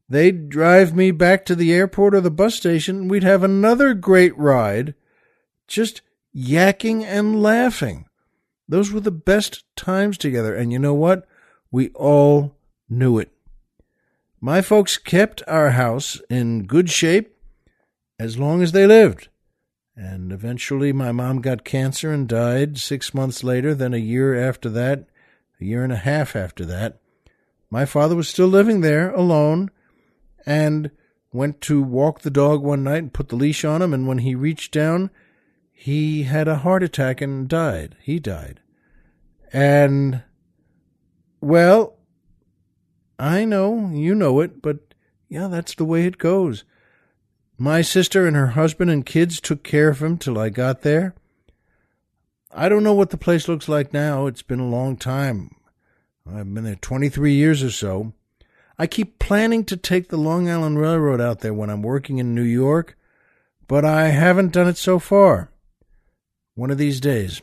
They'd 0.09 0.49
drive 0.49 0.95
me 0.95 1.11
back 1.11 1.45
to 1.45 1.55
the 1.55 1.71
airport 1.71 2.15
or 2.15 2.21
the 2.21 2.31
bus 2.31 2.55
station. 2.55 3.01
And 3.01 3.11
We'd 3.11 3.23
have 3.23 3.43
another 3.43 3.93
great 3.93 4.35
ride, 4.37 4.95
just 5.67 6.01
yakking 6.35 7.03
and 7.03 7.41
laughing. 7.41 8.07
Those 8.67 8.91
were 8.91 8.99
the 8.99 9.11
best 9.11 9.63
times 9.75 10.17
together. 10.17 10.55
And 10.55 10.73
you 10.73 10.79
know 10.79 10.95
what? 10.95 11.27
We 11.71 11.89
all 11.89 12.55
knew 12.89 13.19
it. 13.19 13.31
My 14.41 14.62
folks 14.62 14.97
kept 14.97 15.43
our 15.47 15.71
house 15.71 16.21
in 16.30 16.65
good 16.65 16.89
shape 16.89 17.36
as 18.17 18.38
long 18.38 18.62
as 18.62 18.71
they 18.71 18.88
lived. 18.88 19.28
And 19.95 20.32
eventually, 20.32 20.93
my 20.93 21.12
mom 21.12 21.41
got 21.41 21.65
cancer 21.65 22.13
and 22.13 22.25
died 22.28 22.78
six 22.78 23.13
months 23.13 23.43
later. 23.43 23.75
Then, 23.75 23.93
a 23.93 23.97
year 23.97 24.34
after 24.34 24.69
that, 24.69 25.08
a 25.60 25.65
year 25.65 25.84
and 25.84 25.91
a 25.91 25.97
half 25.97 26.38
after 26.38 26.63
that, 26.65 27.02
my 27.69 27.84
father 27.84 28.15
was 28.15 28.30
still 28.30 28.47
living 28.47 28.80
there 28.80 29.12
alone 29.12 29.71
and 30.45 30.91
went 31.34 31.60
to 31.62 31.84
walk 31.84 32.21
the 32.21 32.32
dog 32.32 32.63
one 32.63 32.84
night 32.84 33.04
and 33.04 33.13
put 33.13 33.28
the 33.28 33.36
leash 33.36 33.65
on 33.65 33.82
him. 33.82 33.93
And 33.93 34.08
when 34.08 34.19
he 34.19 34.36
reached 34.36 34.71
down, 34.71 35.10
he 35.71 36.23
had 36.23 36.47
a 36.47 36.60
heart 36.60 36.82
attack 36.82 37.19
and 37.19 37.47
died. 37.47 37.97
He 38.02 38.19
died. 38.19 38.62
And, 39.52 40.23
well, 41.41 41.98
I 43.19 43.43
know, 43.43 43.89
you 43.91 44.15
know 44.15 44.39
it, 44.39 44.62
but 44.62 44.79
yeah, 45.27 45.49
that's 45.49 45.75
the 45.75 45.84
way 45.84 46.05
it 46.05 46.17
goes. 46.17 46.63
My 47.58 47.82
sister 47.82 48.25
and 48.25 48.38
her 48.38 48.47
husband 48.47 48.89
and 48.89 49.05
kids 49.05 49.41
took 49.41 49.62
care 49.62 49.89
of 49.89 50.01
him 50.01 50.17
till 50.17 50.39
I 50.39 50.47
got 50.47 50.82
there. 50.82 51.13
I 52.51 52.69
don't 52.69 52.84
know 52.84 52.93
what 52.93 53.10
the 53.10 53.17
place 53.17 53.49
looks 53.49 53.67
like 53.67 53.93
now. 53.93 54.25
It's 54.25 54.41
been 54.41 54.62
a 54.62 54.67
long 54.67 54.95
time. 54.95 55.53
I've 56.25 56.51
been 56.53 56.63
there 56.63 56.75
23 56.75 57.34
years 57.34 57.62
or 57.62 57.71
so. 57.71 58.13
I 58.77 58.88
keep 58.88 59.19
planning 59.19 59.65
to 59.65 59.75
take 59.75 60.08
the 60.08 60.17
Long 60.17 60.49
Island 60.49 60.79
Railroad 60.79 61.19
out 61.19 61.41
there 61.41 61.53
when 61.53 61.69
I'm 61.69 61.82
working 61.82 62.17
in 62.17 62.34
New 62.34 62.43
York, 62.43 62.97
but 63.67 63.84
I 63.84 64.08
haven't 64.08 64.53
done 64.53 64.69
it 64.69 64.77
so 64.77 64.97
far. 64.97 65.51
One 66.55 66.71
of 66.71 66.77
these 66.77 67.01
days. 67.01 67.41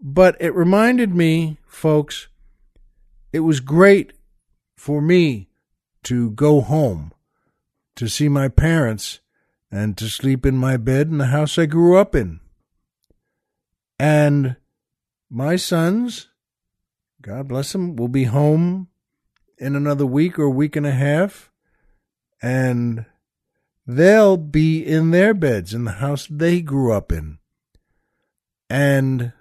But 0.00 0.36
it 0.38 0.54
reminded 0.54 1.12
me, 1.14 1.58
folks, 1.66 2.28
it 3.32 3.40
was 3.40 3.58
great 3.58 4.12
for 4.84 5.00
me 5.00 5.48
to 6.02 6.30
go 6.32 6.60
home, 6.60 7.10
to 7.96 8.06
see 8.06 8.28
my 8.28 8.48
parents, 8.48 9.20
and 9.70 9.96
to 9.96 10.10
sleep 10.10 10.44
in 10.44 10.54
my 10.58 10.76
bed 10.76 11.08
in 11.08 11.16
the 11.16 11.28
house 11.28 11.58
I 11.58 11.64
grew 11.64 11.96
up 11.96 12.14
in. 12.14 12.40
And 13.98 14.56
my 15.30 15.56
sons, 15.56 16.28
God 17.22 17.48
bless 17.48 17.72
them, 17.72 17.96
will 17.96 18.08
be 18.08 18.24
home 18.24 18.88
in 19.56 19.74
another 19.74 20.04
week 20.04 20.38
or 20.38 20.50
week 20.50 20.76
and 20.76 20.86
a 20.86 20.92
half, 20.92 21.50
and 22.42 23.06
they'll 23.86 24.36
be 24.36 24.84
in 24.84 25.12
their 25.12 25.32
beds 25.32 25.72
in 25.72 25.84
the 25.84 25.92
house 25.92 26.26
they 26.30 26.60
grew 26.60 26.92
up 26.92 27.10
in. 27.10 27.38
And 28.68 29.32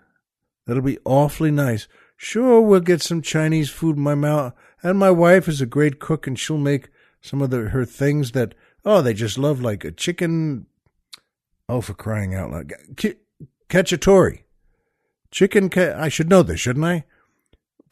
that'll 0.65 0.84
be 0.84 0.99
awfully 1.03 1.51
nice. 1.51 1.89
Sure, 2.15 2.62
we'll 2.62 2.79
get 2.79 3.01
some 3.01 3.21
Chinese 3.21 3.69
food 3.69 3.97
in 3.97 4.03
my 4.03 4.15
mouth. 4.15 4.53
And 4.84 5.00
my 5.00 5.10
wife 5.10 5.48
is 5.48 5.62
a 5.62 5.65
great 5.65 6.00
cook, 6.00 6.28
and 6.28 6.38
she'll 6.38 6.58
make 6.58 6.89
some 7.22 7.41
of 7.41 7.50
the, 7.50 7.69
her 7.69 7.86
things 7.86 8.34
that, 8.34 8.54
oh, 8.84 9.02
they 9.02 9.13
just 9.13 9.38
love, 9.38 9.62
like 9.62 9.86
a 9.86 9.91
chicken. 9.91 10.65
Oh, 11.69 11.82
for 11.82 11.93
crying 11.93 12.36
out 12.36 12.52
loud. 12.52 12.74
Cacciatore. 13.69 14.43
Chicken, 15.32 15.69
ca- 15.69 15.96
I 15.98 16.10
should 16.10 16.30
know 16.30 16.43
this, 16.43 16.60
shouldn't 16.60 16.86
I? 16.86 17.06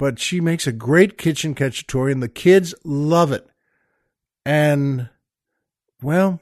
but 0.02 0.18
she 0.18 0.42
makes 0.42 0.66
a 0.66 0.72
great 0.72 1.16
kitchen 1.16 1.54
cacciatore 1.54 2.12
and 2.12 2.24
the 2.24 2.28
kids 2.28 2.74
love 2.84 3.32
it. 3.32 3.48
And, 4.44 5.10
well, 6.02 6.40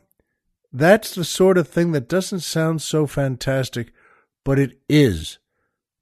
That's 0.72 1.16
the 1.16 1.24
sort 1.24 1.58
of 1.58 1.68
thing 1.68 1.92
that 1.92 2.08
doesn't 2.08 2.42
sound 2.42 2.82
so 2.82 3.08
fantastic, 3.08 3.92
but 4.46 4.60
it 4.60 4.80
is. 4.88 5.40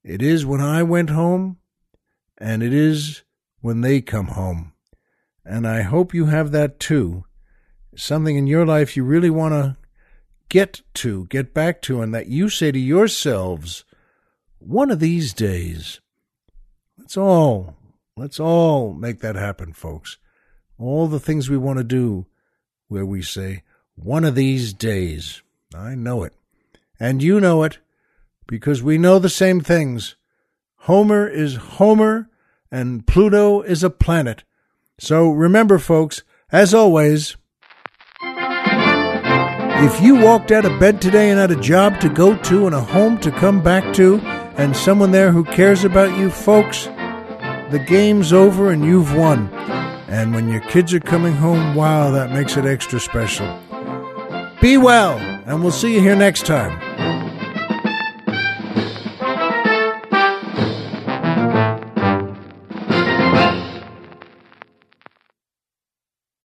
It 0.03 0.21
is 0.21 0.45
when 0.45 0.61
I 0.61 0.83
went 0.83 1.09
home, 1.09 1.57
and 2.37 2.61
it 2.61 2.73
is 2.73 3.23
when 3.67 3.81
they 3.81 3.99
come 3.99 4.27
home. 4.27 4.71
And 5.43 5.67
I 5.67 5.81
hope 5.81 6.13
you 6.13 6.27
have 6.27 6.51
that 6.51 6.79
too. 6.79 7.25
Something 7.97 8.37
in 8.37 8.47
your 8.47 8.65
life 8.65 8.95
you 8.95 9.03
really 9.03 9.29
want 9.29 9.55
to 9.55 9.75
get 10.47 10.79
to, 10.93 11.25
get 11.25 11.53
back 11.53 11.81
to, 11.81 12.01
and 12.01 12.13
that 12.13 12.27
you 12.27 12.47
say 12.47 12.71
to 12.71 12.79
yourselves, 12.79 13.83
one 14.59 14.89
of 14.89 15.01
these 15.01 15.33
days. 15.33 15.99
Let's 16.97 17.17
all, 17.17 17.75
let's 18.15 18.39
all 18.39 18.93
make 18.93 19.19
that 19.19 19.35
happen, 19.35 19.73
folks. 19.73 20.17
All 20.79 21.09
the 21.09 21.19
things 21.19 21.49
we 21.49 21.57
want 21.57 21.77
to 21.77 21.83
do 21.83 22.25
where 22.87 23.05
we 23.05 23.21
say, 23.21 23.63
one 23.95 24.23
of 24.23 24.35
these 24.35 24.71
days. 24.71 25.41
I 25.75 25.93
know 25.93 26.23
it. 26.23 26.33
And 27.01 27.21
you 27.21 27.41
know 27.41 27.63
it 27.63 27.79
because 28.47 28.81
we 28.81 28.97
know 28.97 29.19
the 29.19 29.27
same 29.27 29.59
things. 29.59 30.15
Homer 30.83 31.27
is 31.27 31.55
Homer 31.55 32.29
and 32.71 33.05
Pluto 33.05 33.61
is 33.61 33.83
a 33.83 33.89
planet. 33.89 34.43
So 34.99 35.29
remember, 35.29 35.77
folks, 35.77 36.23
as 36.51 36.73
always, 36.73 37.37
if 39.79 40.01
you 40.01 40.15
walked 40.15 40.51
out 40.51 40.65
of 40.65 40.79
bed 40.79 41.01
today 41.01 41.29
and 41.29 41.39
had 41.39 41.51
a 41.51 41.61
job 41.61 41.99
to 42.01 42.09
go 42.09 42.35
to 42.43 42.65
and 42.65 42.73
a 42.73 42.81
home 42.81 43.19
to 43.19 43.31
come 43.31 43.61
back 43.61 43.93
to 43.95 44.19
and 44.57 44.75
someone 44.75 45.11
there 45.11 45.31
who 45.31 45.43
cares 45.43 45.83
about 45.83 46.17
you, 46.17 46.31
folks, 46.31 46.85
the 47.69 47.83
game's 47.87 48.33
over 48.33 48.71
and 48.71 48.83
you've 48.83 49.15
won. 49.15 49.49
And 50.07 50.33
when 50.33 50.49
your 50.49 50.61
kids 50.61 50.93
are 50.93 50.99
coming 50.99 51.33
home, 51.33 51.75
wow, 51.75 52.09
that 52.11 52.31
makes 52.31 52.57
it 52.57 52.65
extra 52.65 52.99
special. 52.99 53.45
Be 54.61 54.77
well, 54.77 55.17
and 55.45 55.61
we'll 55.61 55.71
see 55.71 55.93
you 55.93 56.01
here 56.01 56.15
next 56.15 56.45
time. 56.45 56.71